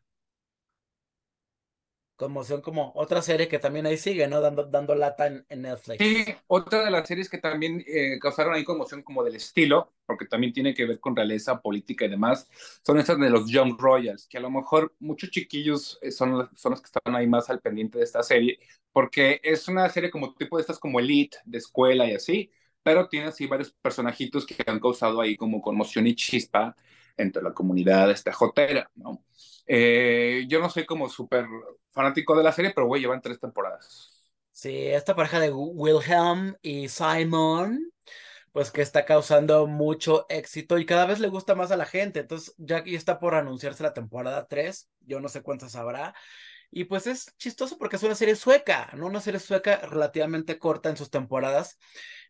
conmoción 2.16 2.60
como 2.60 2.92
otra 2.94 3.22
serie 3.22 3.48
que 3.48 3.58
también 3.58 3.86
ahí 3.86 3.96
sigue, 3.96 4.28
¿no? 4.28 4.40
Dando, 4.40 4.64
dando 4.64 4.94
lata 4.94 5.26
en, 5.26 5.44
Netflix. 5.62 5.98
Sí, 5.98 6.24
otra 6.46 6.84
de 6.84 6.90
las 6.90 7.08
series 7.08 7.28
que 7.28 7.38
también 7.38 7.84
eh, 7.86 8.18
causaron 8.20 8.54
ahí 8.54 8.64
conmoción 8.64 9.02
como 9.02 9.24
del 9.24 9.36
estilo, 9.36 9.92
porque 10.06 10.26
también 10.26 10.52
tiene 10.52 10.74
que 10.74 10.84
ver 10.84 11.00
con 11.00 11.16
realeza, 11.16 11.60
política 11.60 12.04
y 12.04 12.08
demás, 12.08 12.48
son 12.82 12.98
estas 12.98 13.18
de 13.18 13.30
los 13.30 13.50
Young 13.50 13.76
Royals, 13.78 14.26
que 14.26 14.38
a 14.38 14.40
lo 14.40 14.50
mejor 14.50 14.94
muchos 15.00 15.30
chiquillos 15.30 15.98
eh, 16.02 16.10
son, 16.10 16.48
son 16.54 16.70
los 16.70 16.80
que 16.80 16.86
están 16.86 17.14
ahí 17.16 17.26
más 17.26 17.50
al 17.50 17.60
pendiente 17.60 17.98
de 17.98 18.04
esta 18.04 18.22
serie, 18.22 18.58
porque 18.92 19.40
es 19.42 19.66
una 19.68 19.88
serie 19.88 20.10
como 20.10 20.34
tipo 20.34 20.56
de 20.56 20.62
estas 20.62 20.78
como 20.78 21.00
elite, 21.00 21.38
de 21.44 21.58
escuela 21.58 22.06
y 22.06 22.14
así, 22.14 22.50
pero 22.82 23.08
tiene 23.08 23.28
así 23.28 23.46
varios 23.46 23.72
personajitos 23.72 24.46
que 24.46 24.56
han 24.66 24.78
causado 24.78 25.20
ahí 25.20 25.36
como 25.36 25.60
conmoción 25.60 26.06
y 26.06 26.14
chispa 26.14 26.76
entre 27.16 27.42
la 27.42 27.52
comunidad 27.52 28.10
esta 28.10 28.32
jotera, 28.32 28.90
¿no? 28.94 29.24
Eh, 29.66 30.44
yo 30.48 30.60
no 30.60 30.70
soy 30.70 30.86
como 30.86 31.08
súper 31.08 31.46
fanático 31.90 32.36
de 32.36 32.44
la 32.44 32.52
serie, 32.52 32.72
pero 32.74 32.86
güey, 32.86 33.02
llevan 33.02 33.22
tres 33.22 33.40
temporadas. 33.40 34.24
Sí, 34.52 34.86
esta 34.88 35.16
pareja 35.16 35.40
de 35.40 35.50
Wilhelm 35.52 36.56
y 36.62 36.88
Simon, 36.88 37.92
pues 38.52 38.70
que 38.72 38.82
está 38.82 39.04
causando 39.06 39.66
mucho 39.66 40.26
éxito 40.28 40.78
y 40.78 40.86
cada 40.86 41.06
vez 41.06 41.20
le 41.20 41.28
gusta 41.28 41.54
más 41.56 41.70
a 41.72 41.76
la 41.78 41.86
gente. 41.86 42.20
Entonces, 42.20 42.54
ya 42.58 42.78
aquí 42.78 42.94
está 42.96 43.20
por 43.20 43.34
anunciarse 43.34 43.82
la 43.82 43.94
temporada 43.94 44.46
3, 44.48 44.90
yo 45.00 45.20
no 45.20 45.28
sé 45.28 45.42
cuántas 45.42 45.76
habrá. 45.76 46.14
Y 46.76 46.86
pues 46.86 47.06
es 47.06 47.32
chistoso 47.38 47.78
porque 47.78 47.94
es 47.94 48.02
una 48.02 48.16
serie 48.16 48.34
sueca, 48.34 48.90
¿no? 48.96 49.06
Una 49.06 49.20
serie 49.20 49.38
sueca 49.38 49.76
relativamente 49.76 50.58
corta 50.58 50.88
en 50.90 50.96
sus 50.96 51.08
temporadas. 51.08 51.78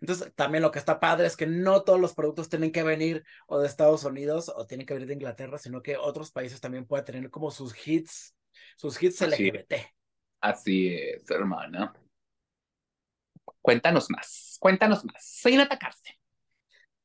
Entonces, 0.03 0.35
también 0.35 0.61
lo 0.61 0.71
que 0.71 0.79
está 0.79 1.01
padre 1.01 1.27
es 1.27 1.35
que 1.35 1.47
no 1.47 1.83
todos 1.83 1.99
los 1.99 2.13
productos 2.13 2.51
tienen 2.51 2.71
que 2.71 2.83
venir 2.83 3.25
o 3.47 3.59
de 3.59 3.67
Estados 3.67 4.05
Unidos 4.05 4.53
o 4.55 4.67
tienen 4.67 4.87
que 4.87 4.93
venir 4.93 5.09
de 5.09 5.15
Inglaterra, 5.15 5.57
sino 5.57 5.83
que 5.83 5.97
otros 5.97 6.31
países 6.31 6.61
también 6.61 6.85
pueden 6.85 7.07
tener 7.07 7.31
como 7.31 7.51
sus 7.51 7.75
hits, 7.89 8.37
sus 8.77 9.03
hits 9.03 9.23
LGBT. 9.23 9.77
Así 10.43 10.95
es, 10.95 11.31
hermana. 11.31 11.95
Cuéntanos 13.63 14.11
más, 14.11 14.59
cuéntanos 14.61 15.07
más, 15.07 15.25
sin 15.25 15.59
atacarse. 15.61 16.19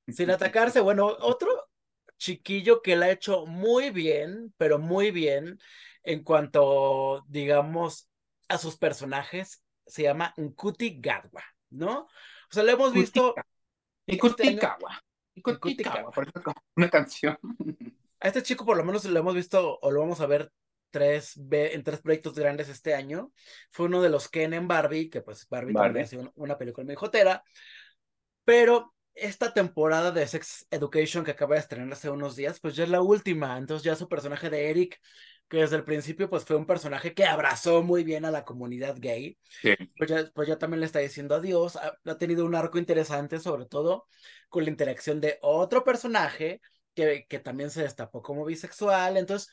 Sin 0.10 0.30
atacarse, 0.30 0.82
bueno, 0.82 1.06
otro 1.06 1.70
chiquillo 2.18 2.82
que 2.82 2.98
la 2.98 3.06
ha 3.06 3.12
hecho 3.12 3.46
muy 3.46 3.92
bien, 3.92 4.54
pero 4.58 4.78
muy 4.78 5.12
bien, 5.12 5.58
en 6.10 6.24
cuanto, 6.24 7.24
digamos, 7.28 8.10
a 8.48 8.58
sus 8.58 8.78
personajes, 8.78 9.64
se 9.86 10.02
llama 10.02 10.34
Nkuti 10.38 11.00
Gadwa, 11.00 11.44
¿no? 11.70 12.00
O 12.02 12.08
sea, 12.50 12.64
lo 12.64 12.72
hemos 12.72 12.94
visto. 12.94 13.36
Nkuti 14.08 14.56
Gadwa. 14.56 15.00
Nkuti 15.36 15.76
Gadwa, 15.76 16.10
por 16.10 16.28
ejemplo, 16.28 16.54
una 16.76 16.90
canción. 16.90 17.38
A 18.20 18.28
este 18.28 18.42
chico 18.42 18.66
por 18.66 18.76
lo 18.76 18.84
menos 18.84 19.06
lo 19.06 19.20
hemos 19.20 19.36
visto 19.36 19.78
o 19.80 19.92
lo 19.92 20.00
vamos 20.00 20.20
a 20.20 20.26
ver 20.26 20.52
tres 20.90 21.38
en 21.38 21.84
tres 21.84 22.02
proyectos 22.02 22.34
grandes 22.34 22.70
este 22.70 22.96
año. 22.96 23.32
Fue 23.70 23.86
uno 23.86 24.02
de 24.02 24.10
los 24.10 24.30
Ken 24.30 24.56
en 24.56 24.68
Barbie, 24.68 25.12
que 25.12 25.22
pues 25.22 25.48
Barbie, 25.48 25.74
Barbie. 25.74 26.06
también 26.06 26.32
una 26.36 26.58
película 26.58 26.86
muy 26.86 26.96
jotera. 26.96 27.44
Pero 28.44 28.96
esta 29.14 29.54
temporada 29.54 30.12
de 30.12 30.26
Sex 30.26 30.66
Education 30.72 31.24
que 31.24 31.32
acaba 31.32 31.54
de 31.54 31.62
estrenar 31.62 31.94
hace 31.94 32.10
unos 32.10 32.36
días, 32.36 32.60
pues 32.60 32.76
ya 32.76 32.84
es 32.84 32.90
la 32.90 33.02
última. 33.02 33.60
Entonces 33.60 33.84
ya 33.84 33.96
su 33.96 34.10
personaje 34.10 34.50
de 34.50 34.72
Eric, 34.72 35.00
que 35.50 35.58
desde 35.58 35.76
el 35.78 35.84
principio 35.84 36.30
pues 36.30 36.46
fue 36.46 36.56
un 36.56 36.66
personaje 36.66 37.14
que 37.14 37.26
abrazó 37.26 37.82
muy 37.82 38.04
bien 38.04 38.24
a 38.24 38.32
la 38.32 38.46
comunidad 38.46 38.96
gay, 39.00 39.38
pues, 39.98 40.10
ya, 40.10 40.32
pues 40.34 40.48
ya 40.48 40.58
también 40.58 40.80
le 40.80 40.86
está 40.86 41.00
diciendo 41.00 41.36
adiós. 41.36 41.76
Ha, 41.76 41.98
ha, 42.06 42.18
tenido 42.18 42.46
un 42.46 42.56
arco 42.56 42.78
interesante, 42.78 43.40
sobre 43.40 43.66
todo 43.66 44.06
con 44.48 44.64
la 44.64 44.70
interacción 44.70 45.20
de 45.20 45.40
otro 45.42 45.84
personaje 45.84 46.62
que, 46.94 47.26
que 47.28 47.40
también 47.40 47.72
se 47.72 47.82
destapó 47.82 48.22
como 48.22 48.46
bisexual. 48.46 49.18
Entonces, 49.18 49.52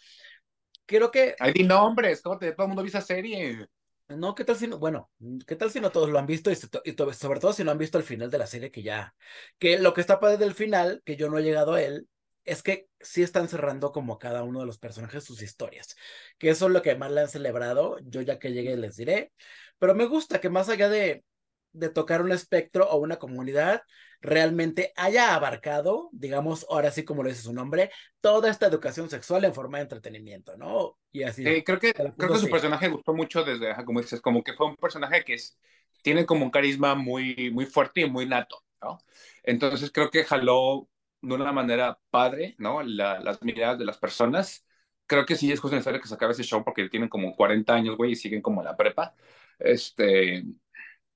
creo 0.85 1.11
que... 1.11 1.35
Hay 1.41 1.65
nombres, 1.65 2.21
¿cómo 2.21 2.39
te, 2.39 2.53
todo 2.53 2.65
el 2.65 2.69
mundo 2.69 2.83
vio 2.83 2.91
esa 2.91 3.01
serie? 3.01 3.67
No, 4.09 4.35
¿qué 4.35 4.45
tal 4.45 4.57
si 4.57 4.69
no? 4.69 4.79
Bueno, 4.79 5.11
¿qué 5.47 5.57
tal 5.57 5.71
si 5.71 5.81
no 5.81 5.91
todos 5.91 6.09
lo 6.11 6.19
han 6.19 6.27
visto? 6.27 6.51
Y, 6.51 6.55
sobre 6.55 7.41
todo 7.41 7.53
si 7.53 7.65
no 7.65 7.73
han 7.73 7.79
visto 7.79 7.99
el 7.99 8.05
final 8.05 8.31
de 8.31 8.39
la 8.39 8.47
serie 8.47 8.71
que 8.71 8.83
ya. 8.83 9.15
Que 9.59 9.79
lo 9.79 9.95
que 9.95 10.01
está 10.01 10.21
padre 10.21 10.37
del 10.37 10.55
final, 10.55 11.03
que 11.05 11.17
yo 11.17 11.29
no 11.29 11.39
he 11.39 11.43
llegado 11.43 11.75
a 11.75 11.83
él, 11.83 12.07
es 12.47 12.63
que 12.63 12.89
sí 13.01 13.23
están 13.23 13.49
cerrando 13.49 13.93
como 13.93 14.19
cada 14.19 14.43
uno 14.45 14.61
de 14.61 14.67
los 14.67 14.79
personajes 14.79 15.25
sus 15.25 15.43
historias. 15.43 15.97
Que 16.39 16.51
eso 16.51 16.67
es 16.67 16.73
lo 16.73 16.83
que 16.83 16.95
más 16.95 17.11
le 17.13 17.23
han 17.23 17.29
celebrado. 17.29 17.99
Yo 18.05 18.23
ya 18.23 18.39
que 18.39 18.53
llegué 18.53 18.77
les 18.77 18.97
diré. 18.97 19.33
Pero 19.79 19.95
me 19.95 20.07
gusta 20.07 20.41
que 20.41 20.49
más 20.49 20.69
allá 20.69 20.89
de, 20.89 21.25
de 21.73 21.91
tocar 21.91 22.23
un 22.23 22.33
espectro 22.33 22.89
o 22.89 22.97
una 22.97 23.17
comunidad, 23.17 23.83
realmente 24.21 24.93
haya 24.97 25.35
abarcado, 25.35 26.09
digamos, 26.13 26.67
ahora 26.71 26.91
sí 26.91 27.05
como 27.05 27.23
lo 27.23 27.29
dice 27.29 27.43
su 27.43 27.53
nombre, 27.53 27.91
toda 28.21 28.51
esta 28.51 28.67
educación 28.67 29.11
sexual 29.11 29.45
en 29.45 29.55
forma 29.55 29.79
de 29.79 29.83
entretenimiento, 29.83 30.57
¿no? 30.57 30.99
Y 31.13 31.25
así. 31.25 31.43
creo 31.63 31.79
que, 31.79 31.93
creo 31.93 32.33
que 32.33 32.39
su 32.39 32.49
personaje 32.49 32.89
gustó 32.89 33.13
mucho 33.13 33.45
desde, 33.45 33.75
como 33.85 34.01
dices, 34.01 34.21
como 34.21 34.43
que 34.43 34.55
fue 34.55 34.67
un 34.67 34.77
personaje 34.77 35.25
que 35.25 35.35
es, 35.35 35.59
tiene 36.03 36.25
como 36.25 36.45
un 36.45 36.51
carisma 36.51 36.95
muy, 36.95 37.51
muy 37.51 37.67
fuerte 37.67 38.03
y 38.03 38.11
muy 38.11 38.27
nato, 38.27 38.63
¿no? 38.81 38.99
Entonces 39.43 39.91
creo 39.93 40.11
que 40.11 40.25
jaló 40.25 40.89
de 41.29 41.35
una 41.35 41.53
manera 41.53 41.99
padre, 42.11 42.55
¿no? 42.59 42.83
La, 42.83 43.21
las 43.21 43.43
miradas 43.43 43.79
de 43.79 43.85
las 43.85 43.99
personas. 43.99 44.67
Creo 45.07 45.25
que 45.27 45.37
sí 45.37 45.53
es 45.53 45.61
justo 45.61 45.77
necesario 45.77 46.01
que 46.01 46.09
se 46.09 46.15
acabe 46.15 46.33
ese 46.33 46.43
show 46.45 46.65
porque 46.65 46.89
tienen 46.89 47.09
como 47.09 47.35
40 47.37 47.75
años, 47.75 47.97
güey, 47.97 48.13
y 48.13 48.17
siguen 48.17 48.43
como 48.43 48.63
la 48.63 48.77
prepa. 48.77 49.15
Este, 49.59 50.45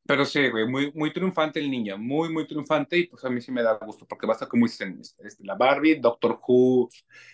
pero 0.07 0.25
sí, 0.25 0.49
güey, 0.51 0.67
muy, 0.69 0.93
muy 0.95 1.13
triunfante 1.13 1.61
el 1.61 1.71
niño, 1.71 1.99
muy, 1.99 2.31
muy 2.31 2.47
triunfante 2.47 2.99
y 2.99 3.07
pues 3.07 3.25
a 3.25 3.31
mí 3.31 3.41
sí 3.41 3.53
me 3.53 3.63
da 3.63 3.75
gusto 3.79 4.07
porque 4.09 4.27
va 4.27 4.35
a 4.35 4.37
estar 4.37 4.49
como 4.49 4.67
dicen, 4.67 5.01
este, 5.01 5.45
la 5.45 5.55
Barbie, 5.55 5.97
Doctor 6.01 6.41
Who, 6.47 6.91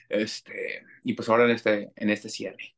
este, 0.08 0.84
y 1.04 1.14
pues 1.14 1.28
ahora 1.30 1.44
en 1.44 1.50
este, 1.52 1.92
en 1.96 2.10
este 2.10 2.28
cierre. 2.28 2.75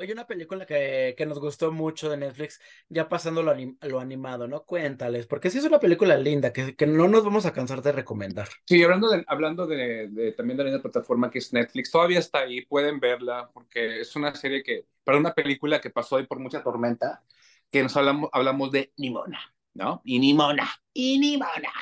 Oye, 0.00 0.14
una 0.14 0.26
película 0.26 0.64
que, 0.64 1.14
que 1.14 1.26
nos 1.26 1.38
gustó 1.38 1.70
mucho 1.72 2.08
de 2.08 2.16
Netflix, 2.16 2.58
ya 2.88 3.06
pasando 3.06 3.42
lo, 3.42 3.54
lo, 3.82 4.00
animado, 4.00 4.48
¿no? 4.48 4.64
Cuéntales, 4.64 5.26
porque 5.26 5.50
sí 5.50 5.58
es 5.58 5.64
una 5.64 5.78
película 5.78 6.16
linda 6.16 6.54
que, 6.54 6.74
que 6.74 6.86
no 6.86 7.06
nos 7.06 7.22
vamos 7.22 7.44
a 7.44 7.52
cansar 7.52 7.82
de 7.82 7.92
recomendar. 7.92 8.48
Sí, 8.64 8.82
hablando, 8.82 9.10
de, 9.10 9.22
hablando 9.26 9.66
de, 9.66 10.08
de 10.08 10.32
también 10.32 10.56
de 10.56 10.64
la 10.64 10.80
plataforma 10.80 11.30
que 11.30 11.40
es 11.40 11.52
Netflix, 11.52 11.90
todavía 11.90 12.18
está 12.18 12.38
ahí, 12.38 12.64
pueden 12.64 12.98
verla, 12.98 13.50
porque 13.52 14.00
es 14.00 14.16
una 14.16 14.34
serie 14.34 14.62
que, 14.62 14.86
para 15.04 15.18
una 15.18 15.34
película 15.34 15.82
que 15.82 15.90
pasó 15.90 16.16
ahí 16.16 16.26
por 16.26 16.38
mucha 16.38 16.62
tormenta, 16.62 17.22
que 17.70 17.82
nos 17.82 17.94
hablamos, 17.94 18.30
hablamos 18.32 18.72
de 18.72 18.94
Nimona, 18.96 19.54
¿no? 19.74 20.00
Y 20.06 20.18
Nimona, 20.18 20.66
y 20.94 21.18
Nimona. 21.18 21.74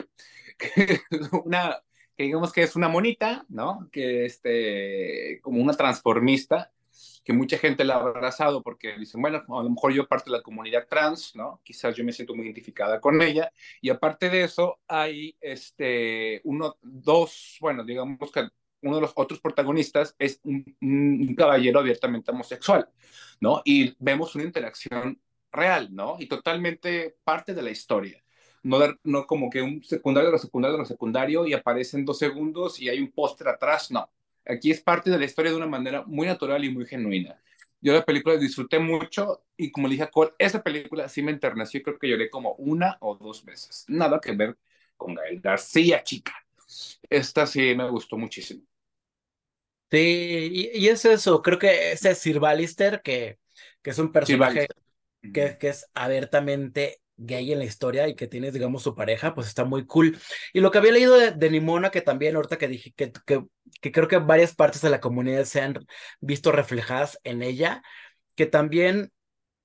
una, 1.45 1.81
que 2.17 2.25
digamos 2.25 2.53
que 2.53 2.65
es 2.65 2.75
una 2.75 2.89
monita, 2.89 3.47
¿no? 3.49 3.89
Que 3.93 4.25
este, 4.25 5.39
como 5.41 5.63
una 5.63 5.75
transformista, 5.75 6.73
que 7.29 7.35
mucha 7.35 7.59
gente 7.59 7.85
la 7.85 7.97
ha 7.97 8.01
abrazado 8.01 8.63
porque 8.63 8.97
dicen, 8.97 9.21
bueno, 9.21 9.45
a 9.47 9.63
lo 9.63 9.69
mejor 9.69 9.93
yo 9.93 10.09
parte 10.09 10.31
de 10.31 10.39
la 10.39 10.43
comunidad 10.43 10.87
trans, 10.89 11.37
¿no? 11.37 11.61
Quizás 11.63 11.95
yo 11.95 12.03
me 12.03 12.11
siento 12.11 12.35
muy 12.35 12.47
identificada 12.47 13.03
con 13.03 13.21
ella. 13.21 13.53
Y 13.83 13.91
aparte 13.91 14.31
de 14.31 14.45
eso, 14.45 14.81
hay 14.89 15.37
este, 15.39 16.41
uno, 16.45 16.79
dos, 16.81 17.59
bueno, 17.61 17.85
digamos 17.85 18.33
que 18.33 18.49
uno 18.81 18.95
de 18.95 19.03
los 19.03 19.13
otros 19.15 19.41
protagonistas 19.41 20.17
es 20.19 20.41
un, 20.43 20.75
un, 20.81 21.35
caballero 21.35 21.81
abiertamente 21.81 22.31
homosexual, 22.31 22.89
¿no? 23.41 23.61
Y 23.63 23.95
vemos 23.99 24.35
una 24.35 24.45
interacción 24.45 25.21
real, 25.53 25.95
¿no? 25.95 26.17
Y 26.19 26.29
totalmente 26.29 27.19
parte 27.25 27.53
de 27.53 27.61
la 27.61 27.71
historia. 27.71 28.25
No, 28.63 28.79
no 29.05 29.27
como 29.27 29.51
que 29.51 29.61
un 29.61 29.85
secundario 29.85 30.31
de 30.31 30.33
lo 30.33 30.39
secundario 30.39 30.79
lo 30.79 30.87
secundario 30.87 31.47
y 31.47 31.53
aparecen 31.53 32.07
dos 32.07 32.19
segundos 32.19 32.81
y 32.81 32.89
hay 32.89 33.01
un 33.01 33.13
póster 33.13 33.49
atrás, 33.49 33.91
no. 33.91 34.11
Aquí 34.49 34.71
es 34.71 34.81
parte 34.81 35.11
de 35.11 35.19
la 35.19 35.27
historia 35.27 35.51
de 35.51 35.57
una 35.57 35.67
manera 35.67 36.03
muy 36.07 36.27
natural 36.27 36.65
y 36.65 36.71
muy 36.71 36.87
genuina. 36.87 37.39
Yo 37.81 37.93
la 37.93 38.05
película 38.05 38.37
disfruté 38.37 38.79
mucho 38.79 39.45
y 39.57 39.71
como 39.71 39.87
le 39.87 39.93
dije 39.93 40.05
a 40.05 40.11
Cole, 40.11 40.33
esa 40.39 40.63
película 40.63 41.09
sí 41.09 41.23
me 41.23 41.31
enterneció, 41.31 41.83
creo 41.83 41.99
que 41.99 42.09
lloré 42.09 42.29
como 42.31 42.55
una 42.55 42.97
o 43.01 43.15
dos 43.15 43.45
veces. 43.45 43.85
Nada 43.89 44.21
que 44.21 44.33
ver 44.33 44.57
con 44.97 45.15
Gael 45.15 45.41
García, 45.41 46.03
chica. 46.03 46.35
Esta 47.09 47.47
sí 47.47 47.75
me 47.77 47.89
gustó 47.89 48.17
muchísimo. 48.17 48.63
Sí, 49.91 50.71
y, 50.75 50.89
es 50.89 51.05
eso, 51.05 51.41
creo 51.41 51.59
que 51.59 51.93
ese 51.93 52.15
Sir 52.15 52.41
Ballister, 52.41 53.01
que, 53.01 53.39
que 53.81 53.91
es 53.91 53.99
un 53.99 54.13
personaje 54.13 54.67
que, 55.23 55.57
que 55.59 55.69
es 55.69 55.89
abiertamente 55.95 57.01
gay 57.19 57.53
en 57.53 57.59
la 57.59 57.65
historia 57.65 58.09
y 58.09 58.15
que 58.15 58.27
tienes, 58.27 58.55
digamos, 58.55 58.83
su 58.83 58.95
pareja, 58.95 59.35
pues 59.35 59.49
está 59.49 59.65
muy 59.65 59.87
cool. 59.87 60.19
Y 60.53 60.61
lo 60.61 60.71
que 60.71 60.79
había 60.79 60.93
leído 60.93 61.17
de, 61.17 61.51
Nimona, 61.51 61.91
que 61.91 62.01
también 62.01 62.37
ahorita 62.37 62.59
que 62.59 62.69
dije 62.69 62.93
que, 62.97 63.13
que, 63.27 63.45
que, 63.81 63.93
creo 63.93 64.09
que 64.09 64.19
varias 64.19 64.55
partes 64.55 64.81
de 64.81 64.91
la 64.91 65.01
comunidad 65.01 65.45
se 65.45 65.61
han 65.61 65.87
visto 66.21 66.53
reflejadas 66.53 67.19
en 67.25 67.43
ella, 67.43 67.83
que 68.37 68.47
también, 68.47 69.13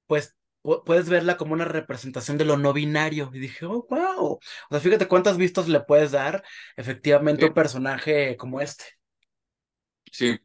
pues, 0.07 0.35
puedes 0.61 1.09
verla 1.09 1.37
como 1.37 1.53
una 1.53 1.65
representación 1.65 2.37
de 2.37 2.45
lo 2.45 2.57
no 2.57 2.73
binario. 2.73 3.29
Y 3.33 3.39
dije, 3.39 3.65
oh, 3.65 3.85
wow. 3.89 4.33
O 4.33 4.39
sea, 4.71 4.79
fíjate 4.79 5.07
cuántas 5.07 5.37
vistas 5.37 5.67
le 5.67 5.81
puedes 5.81 6.11
dar 6.11 6.43
efectivamente 6.75 7.45
a 7.45 7.49
un 7.49 7.53
personaje 7.53 8.35
como 8.37 8.61
este. 8.61 8.85
Sí, 10.11 10.39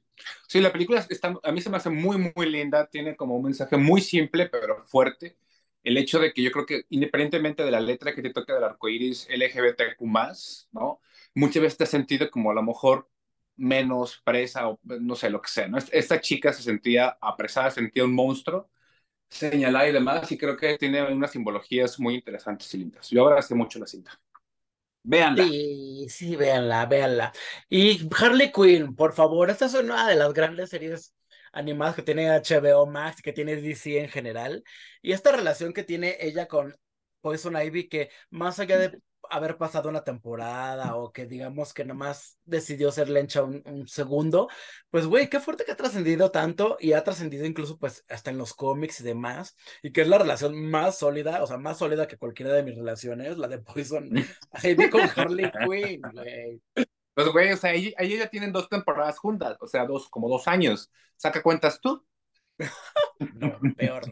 Sí, 0.47 0.61
la 0.61 0.73
película 0.73 1.05
está, 1.09 1.35
a 1.43 1.53
mí 1.53 1.61
se 1.61 1.71
me 1.71 1.77
hace 1.77 1.91
muy, 1.91 2.33
muy 2.35 2.51
linda, 2.51 2.87
tiene 2.87 3.17
como 3.17 3.37
un 3.37 3.45
mensaje 3.45 3.77
muy 3.77 4.01
simple, 4.01 4.49
pero 4.49 4.85
fuerte. 4.87 5.37
El 5.83 5.97
hecho 5.97 6.19
de 6.19 6.33
que 6.33 6.43
yo 6.43 6.51
creo 6.51 6.67
que 6.67 6.85
independientemente 6.91 7.65
de 7.65 7.71
la 7.71 7.81
letra 7.81 8.15
que 8.15 8.23
te 8.23 8.31
toque 8.31 8.53
del 8.53 8.65
arco 8.65 8.89
iris 8.89 9.27
LGBTQ, 9.31 10.03
¿no? 10.73 11.01
Muchas 11.35 11.63
veces 11.63 11.79
te 11.79 11.85
has 11.85 11.91
sentido 11.91 12.31
como 12.31 12.51
a 12.51 12.55
lo 12.55 12.63
mejor 12.63 13.09
menos 13.57 14.21
presa 14.25 14.69
o 14.69 14.79
no 14.83 15.15
sé 15.15 15.31
lo 15.31 15.41
que 15.41 15.49
sea. 15.51 15.69
Esta 15.93 16.21
chica 16.21 16.53
se 16.53 16.63
sentía 16.63 17.17
apresada, 17.21 17.71
sentía 17.71 18.05
un 18.05 18.15
monstruo, 18.15 18.71
señalada 19.29 19.89
y 19.89 19.93
demás, 19.93 20.31
y 20.31 20.39
creo 20.39 20.57
que 20.57 20.79
tiene 20.79 21.03
unas 21.13 21.33
simbologías 21.33 21.99
muy 22.01 22.15
interesantes 22.15 22.73
y 22.75 22.79
lindas. 22.79 23.11
Yo 23.11 23.27
agradecí 23.27 23.55
mucho 23.55 23.79
la 23.79 23.87
cinta. 23.87 24.19
Véanla. 25.03 25.45
Sí, 25.45 26.07
sí, 26.09 26.37
véanla, 26.37 26.87
véanla. 26.87 27.33
Y 27.69 28.09
Harley 28.15 28.53
Quinn, 28.53 28.95
por 28.95 29.13
favor, 29.13 29.51
esta 29.51 29.67
es 29.67 29.75
una 29.75 30.07
de 30.09 30.17
las 30.17 30.33
grandes 30.33 30.71
series 30.71 31.15
animadas 31.53 31.97
que 31.97 32.03
tiene 32.03 32.31
HBO 32.31 32.87
Max, 32.87 33.23
que 33.23 33.33
tiene 33.33 33.57
DC 33.57 34.01
en 34.01 34.09
general. 34.09 34.65
Y 35.03 35.13
esta 35.13 35.33
relación 35.33 35.73
que 35.73 35.85
tiene 35.85 36.17
ella 36.21 36.47
con 36.47 36.75
Poison 37.21 37.57
Ivy, 37.61 37.89
que 37.89 38.11
más 38.31 38.59
allá 38.61 38.79
de 38.79 38.99
haber 39.31 39.57
pasado 39.57 39.89
una 39.89 40.05
temporada 40.05 40.97
o 40.97 41.13
que 41.13 41.27
digamos 41.27 41.75
que 41.75 41.85
nomás 41.85 42.39
decidió 42.45 42.91
ser 42.93 43.09
lencha 43.09 43.43
un, 43.43 43.63
un 43.67 43.87
segundo, 43.87 44.49
pues 44.91 45.07
güey, 45.07 45.29
qué 45.29 45.41
fuerte 45.41 45.65
que 45.65 45.73
ha 45.73 45.77
trascendido 45.77 46.31
tanto 46.31 46.77
y 46.81 46.93
ha 46.93 47.05
trascendido 47.05 47.45
incluso 47.45 47.79
pues 47.79 48.05
hasta 48.09 48.31
en 48.31 48.39
los 48.39 48.55
cómics 48.55 49.01
y 49.01 49.05
demás, 49.05 49.57
y 49.83 49.93
que 49.93 50.03
es 50.03 50.09
la 50.09 50.19
relación 50.19 50.71
más 50.71 50.99
sólida, 50.99 51.43
o 51.43 51.47
sea, 51.47 51.59
más 51.59 51.79
sólida 51.79 52.07
que 52.07 52.17
cualquiera 52.17 52.53
de 52.53 52.63
mis 52.63 52.77
relaciones, 52.77 53.39
la 53.39 53.49
de 53.49 53.59
Poison 53.59 54.09
Ivy 54.63 54.91
con 54.91 55.03
Harley 55.15 55.51
Quinn, 55.51 56.03
güey. 56.13 56.63
Pues 57.19 57.33
güey, 57.33 57.51
o 57.51 57.57
sea, 57.57 57.71
ahí, 57.71 57.93
ahí 57.99 58.17
ya 58.17 58.29
tienen 58.29 58.53
dos 58.53 58.69
temporadas 58.69 59.19
juntas, 59.19 59.57
o 59.61 59.67
sea, 59.67 59.85
dos, 59.87 60.09
como 60.09 60.29
dos 60.29 60.47
años. 60.47 60.93
Saca 61.17 61.43
cuentas 61.43 61.81
tú. 61.81 62.07
No, 63.35 63.59
peor, 63.77 64.03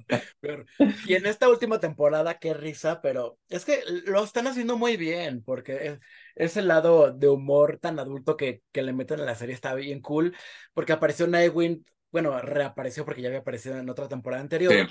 peor. 0.40 0.66
Y 1.06 1.14
en 1.14 1.26
esta 1.26 1.48
última 1.48 1.78
temporada, 1.78 2.40
qué 2.40 2.52
risa, 2.52 3.00
pero 3.00 3.38
es 3.48 3.64
que 3.64 3.80
lo 4.06 4.24
están 4.24 4.48
haciendo 4.48 4.76
muy 4.76 4.96
bien, 4.96 5.44
porque 5.44 6.00
ese 6.34 6.62
lado 6.62 7.12
de 7.12 7.28
humor 7.28 7.78
tan 7.80 8.00
adulto 8.00 8.36
que, 8.36 8.62
que 8.72 8.82
le 8.82 8.92
meten 8.92 9.20
en 9.20 9.26
la 9.26 9.36
serie 9.36 9.54
está 9.54 9.74
bien 9.74 10.00
cool, 10.00 10.36
porque 10.74 10.92
apareció 10.92 11.28
Nightwing, 11.28 11.86
bueno, 12.10 12.40
reapareció 12.40 13.04
porque 13.04 13.22
ya 13.22 13.28
había 13.28 13.40
aparecido 13.40 13.78
en 13.78 13.88
otra 13.88 14.08
temporada 14.08 14.42
anterior. 14.42 14.88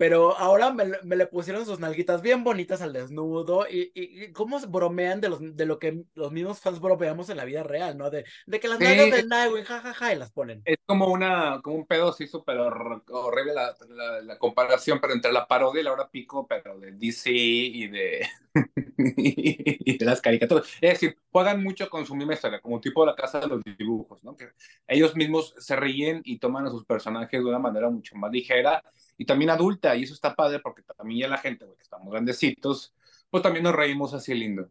Pero 0.00 0.34
ahora 0.38 0.72
me, 0.72 0.86
me, 1.02 1.14
le 1.14 1.26
pusieron 1.26 1.66
sus 1.66 1.78
nalguitas 1.78 2.22
bien 2.22 2.42
bonitas 2.42 2.80
al 2.80 2.94
desnudo 2.94 3.66
y, 3.70 3.92
y, 3.94 4.32
cómo 4.32 4.58
bromean 4.60 5.20
de, 5.20 5.28
los, 5.28 5.40
de 5.54 5.66
lo 5.66 5.78
que 5.78 6.04
los 6.14 6.32
mismos 6.32 6.58
fans 6.58 6.80
bromeamos 6.80 7.28
en 7.28 7.36
la 7.36 7.44
vida 7.44 7.64
real, 7.64 7.98
¿no? 7.98 8.08
De, 8.08 8.24
de 8.46 8.60
que 8.60 8.68
las 8.68 8.78
sí, 8.78 8.84
nalgas 8.84 9.10
del 9.10 9.28
Nightwing, 9.28 9.64
jajaja, 9.64 9.92
ja, 9.92 10.06
ja, 10.06 10.14
y 10.14 10.18
las 10.18 10.32
ponen. 10.32 10.62
Es 10.64 10.78
como, 10.86 11.08
una, 11.08 11.60
como 11.62 11.76
un 11.76 11.86
pedo 11.86 12.08
así 12.08 12.26
súper 12.26 12.56
horrible 12.56 13.52
la, 13.52 13.76
la, 13.90 14.22
la, 14.22 14.38
comparación, 14.38 15.02
pero 15.02 15.12
entre 15.12 15.32
la 15.32 15.46
parodia 15.46 15.82
y 15.82 15.84
la 15.84 15.92
hora 15.92 16.08
pico, 16.08 16.46
pero 16.46 16.78
de 16.78 16.92
DC 16.92 17.30
y 17.30 17.88
de, 17.88 18.26
y 18.96 19.98
de 19.98 20.04
las 20.06 20.22
caricaturas. 20.22 20.66
Es 20.80 20.92
decir, 20.94 21.18
juegan 21.30 21.62
mucho 21.62 21.90
con 21.90 22.06
su 22.06 22.14
misma 22.14 22.32
historia, 22.32 22.62
como 22.62 22.80
tipo 22.80 23.04
la 23.04 23.14
casa 23.14 23.40
de 23.40 23.48
los 23.48 23.62
dibujos, 23.76 24.24
¿no? 24.24 24.34
Que 24.34 24.48
ellos 24.88 25.14
mismos 25.14 25.54
se 25.58 25.76
ríen 25.76 26.22
y 26.24 26.38
toman 26.38 26.66
a 26.66 26.70
sus 26.70 26.86
personajes 26.86 27.38
de 27.38 27.46
una 27.46 27.58
manera 27.58 27.90
mucho 27.90 28.16
más 28.16 28.32
ligera 28.32 28.82
y 29.20 29.26
también 29.26 29.50
adulta, 29.50 29.94
y 29.96 30.04
eso 30.04 30.14
está 30.14 30.34
padre 30.34 30.60
porque 30.60 30.82
también 30.82 31.20
ya 31.20 31.28
la 31.28 31.36
gente, 31.36 31.66
güey, 31.66 31.76
que 31.76 31.82
estamos 31.82 32.10
grandecitos, 32.10 32.94
pues 33.28 33.42
también 33.42 33.64
nos 33.64 33.74
reímos 33.74 34.14
así 34.14 34.32
lindo. 34.34 34.70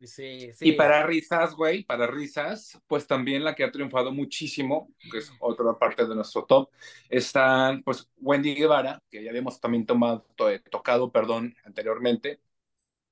Sí, 0.00 0.50
sí. 0.52 0.70
Y 0.70 0.72
para 0.72 1.06
risas, 1.06 1.54
güey, 1.54 1.84
para 1.84 2.08
risas, 2.08 2.82
pues 2.88 3.06
también 3.06 3.44
la 3.44 3.54
que 3.54 3.62
ha 3.62 3.70
triunfado 3.70 4.10
muchísimo, 4.10 4.92
que 5.12 5.18
es 5.18 5.32
otra 5.38 5.78
parte 5.78 6.04
de 6.04 6.16
nuestro 6.16 6.44
top, 6.46 6.68
están 7.08 7.84
pues 7.84 8.10
Wendy 8.16 8.56
Guevara, 8.56 9.00
que 9.08 9.22
ya 9.22 9.30
habíamos 9.30 9.60
también 9.60 9.86
tomado, 9.86 10.26
tocado, 10.68 11.12
perdón, 11.12 11.54
anteriormente, 11.64 12.40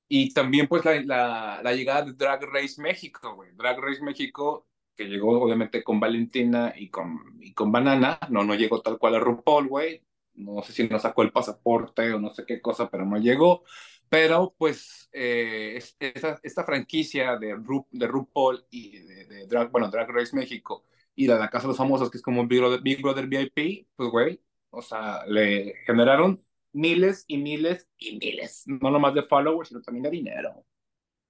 y 0.09 0.35
también 0.35 0.69
pues 0.69 0.85
la, 0.85 1.01
la, 1.03 1.61
la 1.63 1.73
llegada 1.75 2.03
de 2.03 2.15
Drag 2.15 2.43
Race 2.45 2.83
México, 2.83 3.35
güey. 3.37 3.53
Drag 3.55 3.79
Race 3.79 4.03
México 4.03 4.67
que 4.97 5.05
llegó 5.05 5.41
obviamente 5.41 5.83
con 5.83 6.01
Valentina 6.01 6.73
y 6.77 6.91
con, 6.91 7.39
y 7.41 7.53
con 7.55 7.73
Banana, 7.73 8.19
no, 8.31 8.45
no 8.45 8.55
llegó 8.55 8.81
tal 8.81 8.99
cual 8.99 9.17
a 9.17 9.21
RuPaul, 9.21 9.69
güey, 9.69 10.03
no 10.35 10.63
sé 10.63 10.73
si 10.73 10.89
nos 10.89 11.03
sacó 11.03 11.23
el 11.23 11.33
pasaporte 11.33 12.13
o 12.13 12.21
no 12.21 12.31
sé 12.35 12.45
qué 12.47 12.61
cosa, 12.61 12.91
pero 12.91 13.05
no 13.05 13.19
llegó, 13.19 13.65
pero 14.09 14.55
pues 14.59 15.09
eh, 15.13 15.77
esta, 15.77 16.41
esta, 16.43 16.65
franquicia 16.65 17.37
de, 17.37 17.55
Ru, 17.55 17.87
de 17.91 18.07
RuPaul 18.07 18.65
y 18.71 18.99
de, 18.99 19.25
de, 19.27 19.47
Drag, 19.47 19.71
bueno, 19.71 19.91
Drag 19.91 20.09
Race 20.11 20.37
México 20.37 20.85
y 21.15 21.27
la 21.27 21.35
de 21.35 21.41
la 21.41 21.51
Casa 21.51 21.65
de 21.65 21.69
los 21.69 21.77
Famosos, 21.77 22.11
que 22.11 22.19
es 22.19 22.23
como 22.23 22.47
Big 22.47 22.61
Brother, 22.61 22.81
Big 22.83 23.03
Brother 23.03 23.27
VIP, 23.27 23.89
pues 23.97 24.11
güey, 24.11 24.41
o 24.71 24.83
sea, 24.83 25.25
le 25.27 25.75
generaron 25.87 26.45
miles 26.73 27.25
y 27.29 27.39
miles 27.39 27.89
y 27.99 28.19
miles, 28.19 28.65
no 28.67 28.91
nomás 28.91 29.15
de 29.15 29.23
followers, 29.23 29.69
sino 29.69 29.83
también 29.83 30.05
de 30.05 30.11
dinero. 30.11 30.65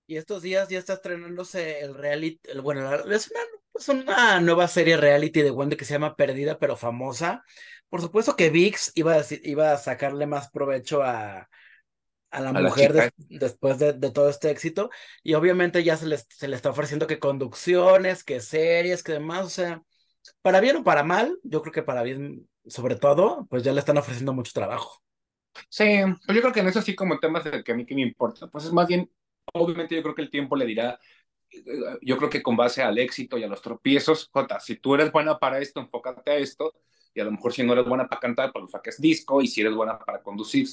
Y 0.06 0.16
estos 0.16 0.42
días 0.42 0.68
ya 0.68 0.78
está 0.78 0.94
estrenándose 0.94 1.80
el 1.80 1.94
reality, 1.94 2.40
el, 2.44 2.60
bueno, 2.60 2.94
es 2.94 3.30
una, 3.30 3.40
es 3.74 3.88
una, 3.88 4.40
nueva 4.40 4.68
serie 4.68 4.96
reality 4.96 5.42
de 5.42 5.50
Wendy 5.50 5.76
que 5.76 5.84
se 5.84 5.94
llama 5.94 6.16
Perdida 6.16 6.58
pero 6.58 6.76
famosa. 6.76 7.44
Por 7.88 8.00
supuesto 8.00 8.36
que 8.36 8.50
VIX 8.50 8.92
iba 8.94 9.14
a, 9.14 9.22
iba 9.42 9.72
a 9.72 9.78
sacarle 9.78 10.26
más 10.26 10.50
provecho 10.50 11.02
a, 11.02 11.48
a 12.30 12.40
la 12.40 12.50
a 12.50 12.52
mujer 12.52 12.94
la 12.94 13.04
de, 13.04 13.12
después 13.38 13.78
de, 13.78 13.92
de, 13.92 14.10
todo 14.10 14.28
este 14.28 14.50
éxito. 14.50 14.90
Y 15.22 15.34
obviamente 15.34 15.82
ya 15.84 15.96
se, 15.96 16.06
les, 16.06 16.26
se 16.28 16.48
le 16.48 16.56
está 16.56 16.70
ofreciendo 16.70 17.06
que 17.06 17.18
conducciones, 17.18 18.24
que 18.24 18.40
series, 18.40 19.02
que 19.02 19.12
demás. 19.12 19.46
O 19.46 19.50
sea, 19.50 19.82
para 20.42 20.60
bien 20.60 20.76
o 20.76 20.84
para 20.84 21.02
mal, 21.02 21.38
yo 21.42 21.62
creo 21.62 21.72
que 21.72 21.82
para 21.82 22.02
bien, 22.02 22.48
sobre 22.66 22.96
todo, 22.96 23.46
pues 23.48 23.62
ya 23.62 23.72
le 23.72 23.80
están 23.80 23.98
ofreciendo 23.98 24.32
mucho 24.32 24.52
trabajo. 24.52 25.00
Sí, 25.68 26.02
pues 26.26 26.34
yo 26.34 26.42
creo 26.42 26.52
que 26.52 26.60
en 26.60 26.68
eso 26.68 26.82
sí 26.82 26.96
como 26.96 27.20
temas 27.20 27.44
de 27.44 27.62
que 27.62 27.72
a 27.72 27.74
mí 27.76 27.86
que 27.86 27.94
me 27.94 28.02
importa, 28.02 28.48
pues 28.48 28.64
es 28.64 28.72
más 28.72 28.88
bien 28.88 29.08
obviamente 29.52 29.94
yo 29.94 30.02
creo 30.02 30.14
que 30.14 30.22
el 30.22 30.30
tiempo 30.30 30.56
le 30.56 30.66
dirá, 30.66 30.98
yo 32.02 32.16
creo 32.16 32.30
que 32.30 32.42
con 32.42 32.56
base 32.56 32.82
al 32.82 32.98
éxito 32.98 33.38
y 33.38 33.44
a 33.44 33.48
los 33.48 33.62
tropiezos, 33.62 34.28
Jota, 34.32 34.60
si 34.60 34.76
tú 34.76 34.94
eres 34.94 35.12
buena 35.12 35.38
para 35.38 35.58
esto, 35.60 35.80
enfócate 35.80 36.30
a 36.30 36.36
esto, 36.36 36.72
y 37.14 37.20
a 37.20 37.24
lo 37.24 37.32
mejor 37.32 37.52
si 37.52 37.62
no 37.62 37.72
eres 37.72 37.86
buena 37.86 38.08
para 38.08 38.20
cantar, 38.20 38.52
pues 38.52 38.70
saques 38.70 39.00
disco, 39.00 39.40
y 39.40 39.46
si 39.46 39.60
eres 39.60 39.74
buena 39.74 39.98
para 39.98 40.22
conducir, 40.22 40.66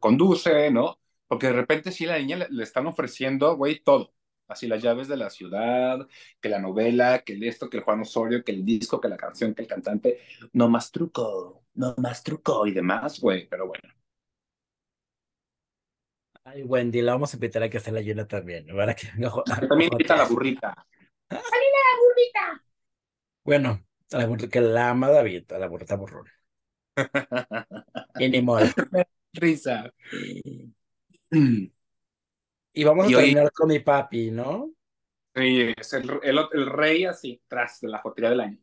conduce, 0.00 0.70
¿no? 0.70 0.98
Porque 1.26 1.48
de 1.48 1.52
repente 1.54 1.92
sí 1.92 2.06
la 2.06 2.18
niña 2.18 2.36
le, 2.36 2.46
le 2.50 2.62
están 2.62 2.86
ofreciendo, 2.86 3.56
güey, 3.56 3.80
todo. 3.80 4.12
Así 4.48 4.66
las 4.66 4.82
llaves 4.82 5.08
de 5.08 5.16
la 5.18 5.28
ciudad, 5.28 6.08
que 6.40 6.48
la 6.48 6.58
novela, 6.58 7.20
que 7.20 7.34
el 7.34 7.44
esto, 7.44 7.68
que 7.68 7.76
el 7.78 7.82
Juan 7.82 8.00
Osorio, 8.00 8.42
que 8.42 8.52
el 8.52 8.64
disco, 8.64 9.00
que 9.00 9.08
la 9.08 9.16
canción, 9.18 9.54
que 9.54 9.62
el 9.62 9.68
cantante. 9.68 10.20
No 10.54 10.70
más 10.70 10.90
truco, 10.90 11.64
no 11.74 11.94
más 11.98 12.22
truco 12.22 12.66
y 12.66 12.72
demás, 12.72 13.20
güey, 13.20 13.46
pero 13.48 13.66
bueno. 13.68 13.97
Ay, 16.50 16.62
Wendy, 16.62 17.02
la 17.02 17.12
vamos 17.12 17.34
a 17.34 17.36
invitar 17.36 17.62
a 17.62 17.68
que 17.68 17.78
se 17.78 17.92
la 17.92 18.00
llene 18.00 18.24
también. 18.24 18.66
Para 18.74 18.94
que 18.94 19.06
también 19.68 19.92
invita 19.92 20.14
a 20.14 20.18
la 20.18 20.24
burrita. 20.24 20.86
¡Salina 21.28 21.42
la 21.44 21.98
burrita! 22.00 22.64
Bueno, 23.44 23.86
a 24.12 24.18
la 24.18 24.26
burrita, 24.26 24.48
que 24.48 24.60
la 24.62 24.88
ama 24.88 25.10
David, 25.10 25.52
a 25.52 25.58
la 25.58 25.68
burrita 25.68 25.96
burrón. 25.96 26.26
y 28.18 28.28
ni 28.30 28.40
modo. 28.40 28.60
Risa. 29.34 29.92
Y 31.30 32.84
vamos 32.84 33.06
a 33.06 33.10
y 33.10 33.14
terminar 33.14 33.44
hoy... 33.44 33.50
con 33.52 33.68
mi 33.68 33.80
papi, 33.80 34.30
¿no? 34.30 34.72
Sí, 35.34 35.74
es 35.76 35.92
el, 35.92 36.18
el, 36.22 36.38
el, 36.50 36.66
rey 36.66 37.04
así, 37.04 37.42
tras 37.46 37.80
de 37.80 37.88
la 37.88 37.98
jotería 37.98 38.30
del 38.30 38.40
año. 38.40 38.58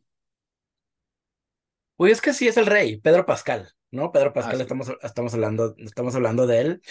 Pues 1.94 2.12
es 2.14 2.20
que 2.20 2.32
sí 2.32 2.48
es 2.48 2.56
el 2.56 2.66
rey, 2.66 2.96
Pedro 2.96 3.24
Pascal. 3.24 3.72
¿No? 3.96 4.12
Pedro 4.12 4.32
Pascal, 4.32 4.54
ah, 4.54 4.56
sí. 4.58 4.62
estamos, 4.62 4.92
estamos, 5.02 5.34
hablando, 5.34 5.74
estamos 5.78 6.14
hablando 6.14 6.46
de 6.46 6.60
él. 6.60 6.82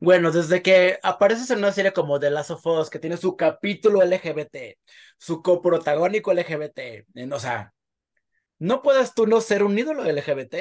Bueno, 0.00 0.30
desde 0.30 0.62
que 0.62 0.98
apareces 1.02 1.50
en 1.50 1.58
una 1.58 1.72
serie 1.72 1.92
como 1.92 2.18
The 2.18 2.30
Last 2.30 2.52
of 2.52 2.66
Us, 2.66 2.88
que 2.88 2.98
tiene 2.98 3.16
su 3.16 3.36
capítulo 3.36 4.02
LGBT, 4.02 4.78
su 5.18 5.42
coprotagónico 5.42 6.32
LGBT, 6.32 7.06
o 7.32 7.38
sea, 7.38 7.74
no 8.58 8.80
puedes 8.80 9.12
tú 9.12 9.26
no 9.26 9.40
ser 9.40 9.64
un 9.64 9.76
ídolo 9.76 10.04
LGBT, 10.04 10.54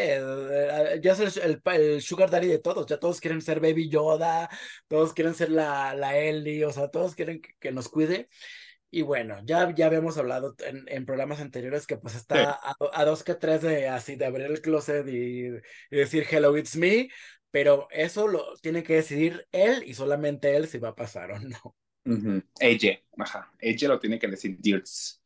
ya 1.01 1.11
es 1.11 1.37
el, 1.37 1.61
el, 1.65 1.81
el, 1.81 2.01
sugar 2.01 2.31
daddy 2.31 2.47
de 2.47 2.57
todos, 2.59 2.87
ya 2.87 2.99
todos 2.99 3.21
quieren 3.21 3.41
ser 3.41 3.59
Baby 3.59 3.89
Yoda, 3.89 4.49
todos 4.87 5.13
quieren 5.13 5.35
ser 5.35 5.51
la, 5.51 5.93
la 5.93 6.17
Ellie, 6.17 6.65
o 6.65 6.71
sea, 6.71 6.89
todos 6.89 7.13
quieren 7.15 7.41
que, 7.41 7.51
que 7.59 7.71
nos 7.71 7.89
cuide. 7.89 8.27
Y 8.91 9.03
bueno, 9.03 9.39
ya, 9.45 9.73
ya 9.73 9.85
habíamos 9.87 10.17
hablado 10.17 10.55
en, 10.59 10.83
en 10.87 11.05
programas 11.05 11.39
anteriores 11.39 11.87
que 11.87 11.97
pues 11.97 12.15
está 12.15 12.35
sí. 12.35 12.41
a, 12.61 12.75
a, 12.93 13.05
dos 13.05 13.23
que 13.23 13.35
tres 13.35 13.61
de 13.61 13.87
así 13.87 14.15
de 14.17 14.25
abrir 14.25 14.47
el 14.47 14.61
closet 14.61 15.07
y, 15.07 15.47
y, 15.47 15.51
decir 15.95 16.25
hello, 16.29 16.57
it's 16.57 16.75
me, 16.75 17.09
pero 17.51 17.87
eso 17.91 18.27
lo 18.27 18.57
tiene 18.57 18.83
que 18.83 18.95
decidir 18.95 19.47
él 19.51 19.83
y 19.85 19.93
solamente 19.93 20.55
él 20.57 20.67
si 20.67 20.77
va 20.77 20.89
a 20.89 20.95
pasar 20.95 21.31
o 21.31 21.39
no. 21.39 21.75
Uh 22.05 22.13
-huh. 22.13 22.43
Ella, 22.59 22.99
ajá, 23.17 23.53
ella 23.59 23.87
lo 23.89 23.99
tiene 23.99 24.19
que 24.19 24.27
decir 24.27 24.57
Dirts. 24.59 25.20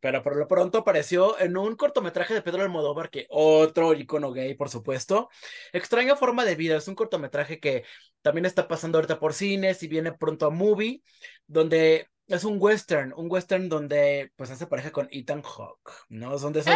Pero 0.00 0.22
por 0.22 0.36
lo 0.36 0.46
pronto 0.46 0.78
apareció 0.78 1.38
en 1.40 1.56
un 1.56 1.74
cortometraje 1.74 2.32
de 2.32 2.42
Pedro 2.42 2.62
Almodóvar, 2.62 3.10
que 3.10 3.26
otro 3.28 3.92
icono 3.92 4.32
gay, 4.32 4.54
por 4.54 4.68
supuesto. 4.68 5.28
Extraña 5.72 6.14
forma 6.14 6.44
de 6.44 6.54
vida, 6.54 6.76
es 6.76 6.86
un 6.86 6.94
cortometraje 6.94 7.58
que 7.58 7.84
también 8.22 8.46
está 8.46 8.68
pasando 8.68 8.98
ahorita 8.98 9.18
por 9.18 9.34
cines 9.34 9.82
y 9.82 9.88
viene 9.88 10.12
pronto 10.12 10.46
a 10.46 10.50
movie, 10.50 11.02
donde 11.46 12.08
es 12.28 12.44
un 12.44 12.58
western, 12.60 13.12
un 13.16 13.26
western 13.28 13.68
donde 13.68 14.32
pues 14.36 14.50
hace 14.50 14.68
pareja 14.68 14.92
con 14.92 15.08
Ethan 15.10 15.42
Hawke, 15.42 15.90
¿no? 16.08 16.38
Son 16.38 16.52
de 16.52 16.60
esos, 16.60 16.74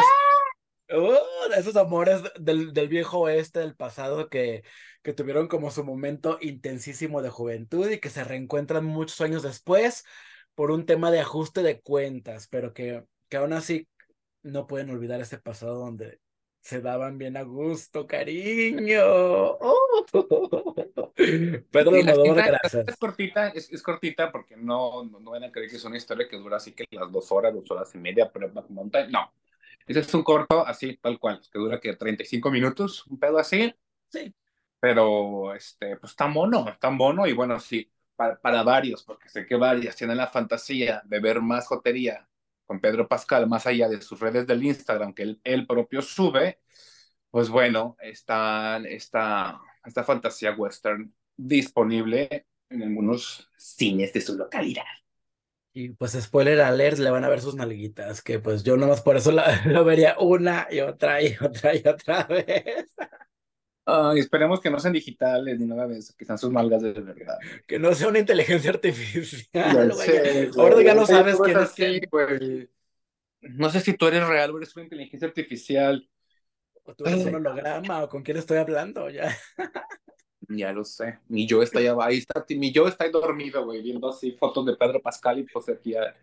uh, 0.91 1.53
esos 1.57 1.77
amores 1.77 2.21
del, 2.41 2.73
del, 2.73 2.89
viejo 2.89 3.21
oeste, 3.21 3.61
del 3.61 3.77
pasado, 3.77 4.29
que, 4.29 4.65
que 5.03 5.13
tuvieron 5.13 5.47
como 5.47 5.71
su 5.71 5.85
momento 5.85 6.39
intensísimo 6.41 7.23
de 7.23 7.31
juventud 7.31 7.89
y 7.89 8.01
que 8.01 8.11
se 8.11 8.25
reencuentran 8.25 8.85
muchos 8.85 9.21
años 9.21 9.45
después 9.45 10.05
por 10.55 10.71
un 10.71 10.87
tema 10.87 11.11
de 11.11 11.21
ajuste 11.21 11.63
de 11.63 11.81
cuentas, 11.81 12.49
pero 12.49 12.73
que, 12.73 13.05
que 13.29 13.37
aún 13.37 13.53
así 13.53 13.89
no 14.43 14.67
pueden 14.67 14.91
olvidar 14.91 15.21
ese 15.21 15.39
pasado 15.39 15.79
donde 15.79 16.21
se 16.61 16.81
daban 16.81 17.19
bien 17.19 17.37
a 17.37 17.43
gusto, 17.43 18.07
cariño. 18.07 19.03
Oh. 19.05 20.05
Pedro 21.71 21.97
Almodóvar, 21.97 22.47
gracias. 22.47 22.89
Es 22.89 22.97
cortita, 22.97 23.49
es, 23.49 23.71
es, 23.71 23.83
cortita 23.83 24.33
porque 24.33 24.57
no, 24.57 25.05
no, 25.05 25.21
no 25.21 25.31
van 25.33 25.45
a 25.45 25.53
creer 25.53 25.69
que 25.71 25.77
es 25.77 25.85
una 25.85 25.97
historia 25.97 26.29
que 26.29 26.39
dura 26.39 26.57
así 26.57 26.73
que 26.73 26.87
las 26.91 27.13
dos 27.13 27.31
horas, 27.33 27.55
dos 27.55 27.71
horas 27.71 27.95
y 27.95 27.99
media, 27.99 28.31
pero 28.33 28.51
Mountain, 28.71 29.11
no. 29.11 29.33
Ese 29.87 30.01
es 30.01 30.15
un 30.15 30.23
corto 30.23 30.67
así, 30.67 30.97
tal 30.97 31.19
cual, 31.19 31.41
que 31.53 31.59
dura 31.59 31.79
que 31.79 31.95
35 31.95 32.51
minutos, 32.51 33.07
un 33.07 33.19
pedo 33.19 33.39
así. 33.39 33.75
Sí. 34.09 34.35
Pero, 34.81 35.55
este, 35.55 35.97
pues 35.99 36.17
tan 36.17 36.33
mono, 36.33 36.67
tan 36.81 36.97
mono, 36.97 37.27
y 37.27 37.35
bueno, 37.35 37.61
sí, 37.61 37.91
para, 38.17 38.41
para 38.41 38.63
varios, 38.63 39.03
porque 39.05 39.29
sé 39.29 39.47
que 39.47 39.57
varias 39.57 39.97
tienen 39.97 40.17
la 40.19 40.29
fantasía 40.29 41.03
de 41.05 41.21
ver 41.21 41.41
más 41.43 41.67
jotería 41.67 42.29
con 42.67 42.81
Pedro 42.81 43.09
Pascal, 43.09 43.49
más 43.49 43.67
allá 43.67 43.89
de 43.89 44.01
sus 44.01 44.21
redes 44.21 44.47
del 44.47 44.65
Instagram 44.65 45.15
que 45.15 45.23
él, 45.23 45.41
él 45.45 45.67
propio 45.67 46.03
sube, 46.03 46.61
pues 47.31 47.49
bueno, 47.51 47.97
está 48.01 48.79
esta, 48.89 49.61
esta 49.85 50.05
fantasía 50.05 50.53
western 50.55 51.15
disponible 51.37 52.47
en 52.71 52.83
algunos 52.83 53.51
cines 53.57 54.13
de 54.13 54.21
su 54.21 54.37
localidad. 54.37 54.85
Y 55.73 55.89
pues 55.91 56.13
spoiler 56.13 56.61
alert, 56.61 56.99
le 56.99 57.11
van 57.11 57.25
a 57.25 57.29
ver 57.29 57.41
sus 57.41 57.57
nalguitas, 57.57 58.23
que 58.23 58.39
pues 58.39 58.63
yo 58.63 58.77
nomás 58.77 59.03
por 59.03 59.17
eso 59.17 59.33
la, 59.33 59.63
lo 59.67 59.85
vería 59.85 60.17
una 60.21 60.69
y 60.71 60.81
otra 60.81 61.21
y 61.23 61.35
otra 61.41 61.75
y 61.75 61.83
otra 61.87 62.25
vez. 62.29 62.87
Esperemos 64.17 64.61
que 64.61 64.71
no 64.71 64.79
sean 64.79 64.95
digitales 64.95 65.59
ni 65.59 65.67
nada 65.67 65.87
de 65.87 65.99
eso, 65.99 66.15
que 66.17 66.25
sean 66.25 66.39
sus 66.39 66.51
malgas 66.51 66.83
de 66.83 66.93
verdad. 66.93 67.39
Que 67.67 67.79
no 67.79 67.95
sea 67.95 68.09
una 68.09 68.19
inteligencia 68.19 68.71
artificial. 68.71 69.93
Sé, 69.95 70.51
Ahora 70.57 70.83
ya 70.83 70.95
no 70.95 71.07
sabes 71.07 71.39
quién 71.41 71.59
es 71.59 71.73
quién. 71.73 72.71
No 73.43 73.69
sé 73.71 73.81
si 73.81 73.95
tú 73.95 74.07
eres 74.07 74.27
real 74.27 74.53
o 74.53 74.57
eres 74.57 74.75
una 74.75 74.85
inteligencia 74.85 75.29
artificial. 75.29 76.09
o 76.85 76.95
tú 76.95 77.05
eres 77.05 77.27
un 77.27 77.35
holograma, 77.35 78.05
o 78.05 78.09
con 78.09 78.23
quién 78.23 78.39
estoy 78.39 78.59
hablando, 78.59 79.11
ya. 79.11 79.37
Ya 80.49 80.73
lo 80.73 80.85
sé. 80.85 81.19
Mi 81.29 81.47
yo 81.47 81.63
está 81.63 81.79
allá, 81.79 81.97
ahí 82.01 82.19
está, 82.19 82.45
mi 82.51 82.71
yo 82.71 82.87
está 82.87 83.05
ahí 83.05 83.11
dormido, 83.11 83.65
güey, 83.65 83.83
viendo 83.83 84.09
así 84.09 84.33
fotos 84.33 84.67
de 84.67 84.77
Pedro 84.77 85.01
Pascal 85.01 85.39
y 85.39 85.45
pues 85.45 85.69
aquí 85.71 85.95
a, 85.95 86.15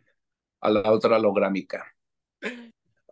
a 0.62 0.69
la 0.69 0.91
otra 0.91 1.17
holográmica. 1.17 1.86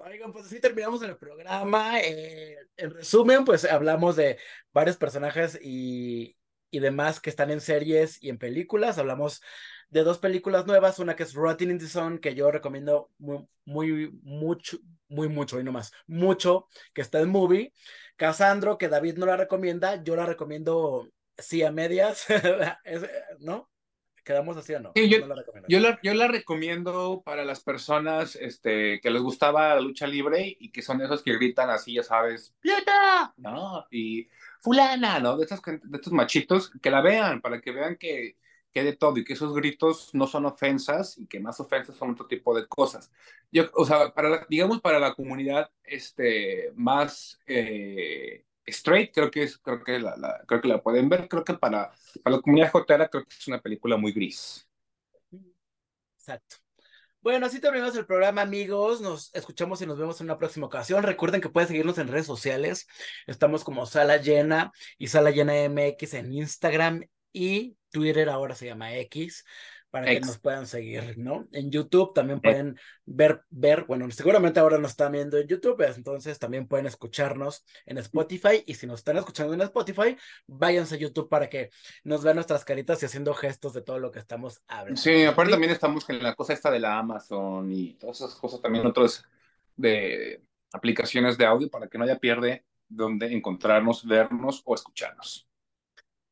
Oigan, 0.10 0.32
pues 0.32 0.48
así 0.48 0.60
terminamos 0.60 1.04
el 1.04 1.16
programa. 1.18 2.00
Eh, 2.00 2.58
en 2.78 2.90
resumen, 2.90 3.46
pues 3.46 3.64
hablamos 3.64 4.16
de 4.16 4.40
varios 4.74 4.98
personajes 4.98 5.60
y, 5.62 6.36
y 6.72 6.80
demás 6.80 7.20
que 7.20 7.30
están 7.30 7.52
en 7.52 7.62
series 7.62 8.18
y 8.24 8.30
en 8.30 8.40
películas. 8.40 8.98
Hablamos 8.98 9.44
de 9.90 10.04
dos 10.04 10.18
películas 10.18 10.66
nuevas, 10.66 10.98
una 10.98 11.16
que 11.16 11.22
es 11.22 11.36
Rotting 11.36 11.70
in 11.70 11.78
the 11.78 11.86
Sun, 11.86 12.18
que 12.18 12.34
yo 12.34 12.50
recomiendo 12.50 13.12
muy, 13.20 13.48
muy, 13.66 14.12
mucho, 14.24 14.80
muy 15.10 15.30
mucho, 15.30 15.60
y 15.60 15.64
no 15.64 15.72
más, 15.72 15.92
mucho, 16.08 16.68
que 16.94 17.02
está 17.02 17.20
en 17.20 17.30
movie. 17.30 17.72
Casandro, 18.16 18.80
que 18.80 18.90
David 18.90 19.18
no 19.18 19.28
la 19.28 19.38
recomienda, 19.38 20.04
yo 20.04 20.16
la 20.16 20.26
recomiendo 20.26 21.08
sí 21.38 21.62
a 21.62 21.72
medias, 21.72 22.26
¿no? 23.40 23.70
¿Quedamos 24.30 24.56
así 24.58 24.76
o 24.76 24.80
no? 24.80 24.92
Sí, 24.96 25.10
yo, 25.10 25.26
no 25.26 25.34
la 25.34 25.44
yo, 25.68 25.80
la, 25.80 26.00
yo, 26.04 26.14
la, 26.14 26.28
recomiendo 26.28 27.24
para 27.26 27.44
las 27.44 27.62
personas 27.64 28.36
este, 28.36 29.02
que 29.02 29.10
les 29.10 29.24
gustaba 29.24 29.74
la 29.74 29.82
lucha 29.82 30.06
libre 30.06 30.56
y 30.60 30.70
que 30.70 30.84
son 30.84 31.02
esos 31.02 31.24
que 31.24 31.34
gritan 31.34 31.72
así, 31.72 31.96
ya 31.96 32.04
sabes, 32.04 32.54
¡Pieta! 32.60 33.34
¿no? 33.38 33.88
Y 33.90 34.30
fulana, 34.60 35.18
¿no? 35.18 35.36
De 35.36 35.46
estos, 35.46 35.60
de 35.66 35.98
estos 35.98 36.14
machitos, 36.14 36.72
que 36.80 36.92
la 36.92 37.02
vean, 37.02 37.42
para 37.42 37.60
que 37.60 37.72
vean 37.72 37.96
que, 37.96 38.38
que 38.72 38.84
de 38.84 38.96
todo 38.96 39.18
y 39.18 39.24
que 39.24 39.34
esos 39.34 39.52
gritos 39.56 40.12
no 40.14 40.28
son 40.28 40.46
ofensas 40.46 41.18
y 41.18 41.26
que 41.26 41.40
más 41.40 41.60
ofensas 41.60 41.96
son 41.96 42.12
otro 42.12 42.28
tipo 42.28 42.56
de 42.56 42.68
cosas. 42.68 43.12
Yo, 43.52 43.64
o 43.74 43.84
sea, 43.84 44.14
para, 44.14 44.46
digamos, 44.48 44.80
para 44.80 45.00
la 45.00 45.16
comunidad 45.16 45.72
este, 45.84 46.72
más 46.76 47.40
eh, 47.48 48.46
straight, 48.70 49.14
creo 49.14 49.30
que, 49.32 49.44
es, 49.44 49.58
creo, 49.58 49.84
que 49.84 50.00
la, 50.00 50.44
creo 50.48 50.62
que 50.62 50.68
la 50.68 50.82
pueden 50.82 51.10
ver. 51.10 51.28
Creo 51.28 51.44
que 51.44 51.54
para, 51.54 51.92
para 52.24 52.36
la 52.38 52.42
comunidad 52.42 52.72
jotera 52.72 53.08
creo 53.10 53.24
que 53.24 53.36
es 53.38 53.48
una 53.48 53.62
película 53.62 53.98
muy 53.98 54.12
gris. 54.12 54.68
Exacto. 56.18 56.58
Bueno, 57.22 57.48
así 57.48 57.60
terminamos 57.60 57.96
el 57.98 58.06
programa, 58.06 58.42
amigos. 58.42 59.02
Nos 59.02 59.34
escuchamos 59.36 59.82
y 59.82 59.86
nos 59.86 59.98
vemos 60.00 60.22
en 60.22 60.28
una 60.28 60.38
próxima 60.38 60.68
ocasión. 60.68 61.04
Recuerden 61.04 61.42
que 61.42 61.50
pueden 61.50 61.68
seguirnos 61.68 61.98
en 61.98 62.08
redes 62.08 62.26
sociales. 62.26 62.88
Estamos 63.28 63.64
como 63.66 63.86
Sala 63.86 64.18
Llena 64.18 64.72
y 64.98 65.08
Sala 65.08 65.32
Llena 65.32 65.54
MX 65.68 66.14
en 66.14 66.32
Instagram 66.32 67.04
y 67.34 67.78
Twitter 67.92 68.30
ahora 68.30 68.56
se 68.56 68.68
llama 68.68 68.96
X, 68.96 69.46
para 69.90 70.06
que 70.06 70.20
nos 70.20 70.38
puedan 70.40 70.68
seguir, 70.68 71.18
¿no? 71.18 71.48
En 71.52 71.72
YouTube 71.72 72.14
también 72.14 72.40
pueden 72.40 72.78
ver, 73.06 73.44
ver, 73.50 73.86
bueno, 73.86 74.10
seguramente 74.12 74.60
ahora 74.60 74.78
nos 74.78 74.92
están 74.92 75.14
viendo 75.14 75.38
en 75.38 75.48
YouTube, 75.48 75.82
entonces 75.82 76.38
también 76.38 76.68
pueden 76.68 76.86
escucharnos 76.86 77.66
en 77.86 77.98
Spotify 77.98 78.64
y 78.66 78.76
si 78.76 78.86
nos 78.86 79.00
están 79.00 79.18
escuchando 79.18 79.54
en 79.54 79.62
Spotify, 79.62 80.16
váyanse 80.48 80.96
a 80.96 81.00
YouTube 81.00 81.28
para 81.28 81.50
que 81.50 81.72
nos 82.04 82.24
vean 82.24 82.36
nuestras 82.36 82.64
caritas 82.64 83.02
y 83.02 83.08
haciendo 83.08 83.34
gestos 83.34 83.74
de 83.74 83.82
todo 83.82 84.00
lo 84.00 84.12
que 84.12 84.20
estamos 84.20 84.62
hablando. 84.68 85.02
Sí, 85.02 85.24
aparte 85.26 85.52
también 85.52 85.72
estamos 85.72 86.08
en 86.10 86.22
la 86.22 86.36
cosa 86.36 86.54
esta 86.54 86.70
de 86.70 86.80
la 86.80 86.98
Amazon 86.98 87.72
y 87.72 87.96
todas 87.96 88.18
esas 88.22 88.36
cosas, 88.36 88.62
también 88.62 88.86
otras 88.86 89.24
de 89.76 90.44
aplicaciones 90.72 91.38
de 91.38 91.46
audio 91.46 91.70
para 91.70 91.88
que 91.88 91.98
no 91.98 92.04
haya 92.04 92.20
pierde 92.20 92.64
donde 92.88 93.34
encontrarnos, 93.34 94.06
vernos 94.06 94.62
o 94.66 94.76
escucharnos. 94.76 95.49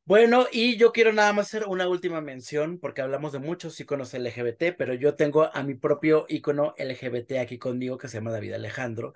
Bueno, 0.08 0.46
y 0.50 0.78
yo 0.78 0.90
quiero 0.92 1.12
nada 1.12 1.34
más 1.34 1.48
hacer 1.48 1.66
una 1.66 1.86
última 1.86 2.22
mención, 2.22 2.78
porque 2.78 3.02
hablamos 3.02 3.32
de 3.32 3.40
muchos 3.40 3.78
iconos 3.78 4.14
LGBT, 4.14 4.72
pero 4.72 4.94
yo 4.94 5.14
tengo 5.16 5.54
a 5.54 5.62
mi 5.62 5.74
propio 5.74 6.24
icono 6.30 6.74
LGBT 6.78 7.40
aquí 7.40 7.58
conmigo, 7.58 7.98
que 7.98 8.08
se 8.08 8.16
llama 8.16 8.30
David 8.32 8.54
Alejandro, 8.54 9.12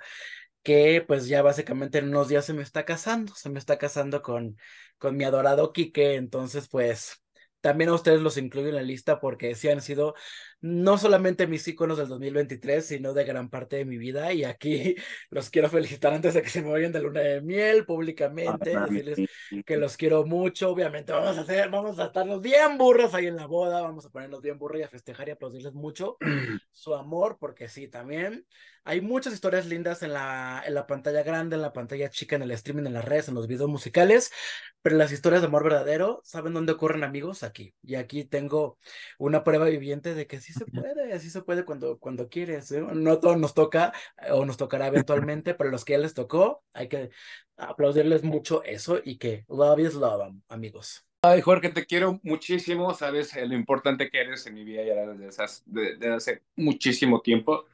que 0.63 1.03
pues 1.07 1.29
ya 1.29 1.43
básicamente 1.43 1.99
en 1.99 2.09
unos 2.09 2.29
días 2.29 2.45
se 2.47 2.55
me 2.55 2.63
está 2.63 2.85
casando, 2.85 3.35
se 3.35 3.51
me 3.51 3.59
está 3.59 3.79
casando 3.79 4.23
con, 4.23 4.59
con 4.99 5.17
mi 5.17 5.25
adorado 5.25 5.73
Quique, 5.73 6.17
entonces 6.17 6.69
pues 6.69 7.23
también 7.63 7.91
a 7.91 7.95
ustedes 7.95 8.21
los 8.21 8.37
incluyo 8.37 8.69
en 8.69 8.75
la 8.77 8.83
lista 8.83 9.19
porque 9.21 9.55
sí 9.55 9.69
han 9.71 9.81
sido 9.81 10.15
no 10.63 10.97
solamente 10.97 11.49
mis 11.49 11.67
iconos 11.67 11.99
del 11.99 12.09
2023, 12.09 12.87
sino 12.87 13.13
de 13.13 13.25
gran 13.25 13.51
parte 13.51 13.77
de 13.77 13.85
mi 13.85 13.99
vida. 13.99 14.33
Y 14.33 14.45
aquí 14.45 14.95
los 15.31 15.51
quiero 15.51 15.69
felicitar 15.69 16.15
antes 16.15 16.35
de 16.35 16.43
que 16.43 16.49
se 16.49 16.63
me 16.63 16.71
vayan 16.71 16.93
de 16.93 17.03
luna 17.03 17.21
de 17.21 17.41
miel 17.41 17.85
públicamente, 17.85 18.75
ah, 18.75 18.87
decirles 18.89 19.29
que 19.67 19.77
los 19.77 19.97
quiero 19.97 20.25
mucho. 20.25 20.71
Obviamente 20.71 21.13
vamos 21.13 21.37
a 21.37 21.41
hacer, 21.43 21.69
vamos 21.69 21.99
a 21.99 22.07
estarnos 22.07 22.41
bien 22.41 22.79
burros 22.79 23.13
ahí 23.15 23.27
en 23.27 23.37
la 23.37 23.47
boda, 23.47 23.83
vamos 23.83 24.07
a 24.07 24.11
ponernos 24.11 24.41
bien 24.41 24.57
burros 24.57 24.81
y 24.81 24.85
a 24.85 24.89
festejar 24.89 25.29
y 25.29 25.33
aplaudirles 25.33 25.75
mucho 25.75 26.17
su 26.73 26.95
amor, 26.95 27.39
porque 27.41 27.69
sí, 27.69 27.89
también 27.89 28.47
hay 28.85 29.01
muchas 29.01 29.33
historias 29.33 29.67
lindas 29.67 30.03
en 30.03 30.13
la, 30.13 30.63
en 30.67 30.75
la 30.75 30.87
pantalla 30.87 31.23
grande, 31.23 31.57
en 31.57 31.63
la 31.63 31.73
pantalla 31.73 32.11
chica, 32.11 32.37
en 32.37 32.43
el 32.43 32.51
streaming, 32.51 32.87
en 32.87 32.95
las 32.95 33.05
redes, 33.05 33.29
en 33.29 33.35
los 33.35 33.47
videos 33.47 33.69
musicales, 33.69 34.33
pero 34.83 34.97
las 34.97 35.13
historias 35.13 35.43
de 35.43 35.47
amor 35.47 35.63
verdadero, 35.63 36.21
¿saben 36.25 36.53
dónde 36.53 36.73
ocurren 36.73 37.05
amigos? 37.05 37.45
Aquí. 37.45 37.75
Y 37.83 37.95
aquí 37.95 38.25
tengo 38.25 38.79
una 39.19 39.45
prueba 39.45 39.67
viviente 39.67 40.15
de 40.15 40.27
que 40.27 40.41
sí 40.41 40.52
se 40.53 40.67
puede, 40.67 41.19
sí 41.21 41.31
se 41.31 41.43
puede 41.43 41.65
cuando, 41.65 41.99
cuando 41.99 42.29
quieres. 42.29 42.71
¿eh? 42.73 42.81
No 42.81 43.19
todo 43.19 43.37
nos 43.37 43.55
toca 43.55 43.93
o 44.31 44.45
nos 44.45 44.57
tocará 44.57 44.87
eventualmente, 44.87 45.55
pero 45.55 45.71
los 45.71 45.85
que 45.85 45.99
les 45.99 46.15
tocó, 46.15 46.65
hay 46.73 46.89
que 46.89 47.11
aplaudirles 47.57 48.23
mucho 48.23 48.63
eso 48.65 49.01
y 49.03 49.19
que 49.19 49.45
love 49.49 49.81
is 49.81 49.95
love, 49.95 50.35
amigos. 50.49 51.07
Ay, 51.25 51.41
Jorge, 51.41 51.69
te 51.69 51.87
quiero 51.87 52.19
muchísimo, 52.25 52.93
sabes 52.95 53.37
lo 53.37 53.55
importante 53.55 54.11
que 54.11 54.21
eres 54.21 54.45
en 54.47 54.55
mi 54.55 54.65
vida 54.65 54.83
ya 54.83 55.07
desde, 55.07 55.45
desde 55.67 56.13
hace 56.13 56.43
muchísimo 56.57 57.21
tiempo. 57.21 57.67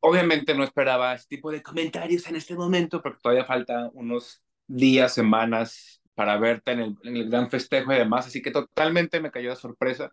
Obviamente 0.00 0.54
no 0.54 0.62
esperaba 0.62 1.14
este 1.14 1.36
tipo 1.36 1.50
de 1.50 1.60
comentarios 1.60 2.28
en 2.28 2.36
este 2.36 2.54
momento 2.54 3.02
porque 3.02 3.18
todavía 3.20 3.44
falta 3.44 3.90
unos 3.94 4.42
días, 4.68 5.12
semanas 5.12 6.00
para 6.14 6.36
verte 6.38 6.72
en 6.72 6.80
el, 6.80 6.96
en 7.02 7.16
el, 7.16 7.30
gran 7.30 7.50
festejo 7.50 7.92
y 7.92 7.96
demás, 7.96 8.26
así 8.26 8.42
que 8.42 8.50
totalmente 8.50 9.20
me 9.20 9.30
cayó 9.30 9.50
de 9.50 9.56
sorpresa. 9.56 10.12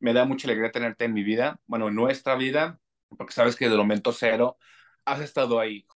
Me 0.00 0.12
da 0.12 0.24
mucha 0.24 0.46
alegría 0.46 0.70
tenerte 0.70 1.04
en 1.04 1.14
mi 1.14 1.24
vida, 1.24 1.60
bueno, 1.66 1.88
en 1.88 1.94
nuestra 1.94 2.36
vida, 2.36 2.78
porque 3.16 3.32
sabes 3.32 3.56
que 3.56 3.64
desde 3.64 3.74
el 3.74 3.82
momento 3.82 4.12
cero 4.12 4.56
has 5.04 5.20
estado 5.20 5.58
ahí 5.60 5.86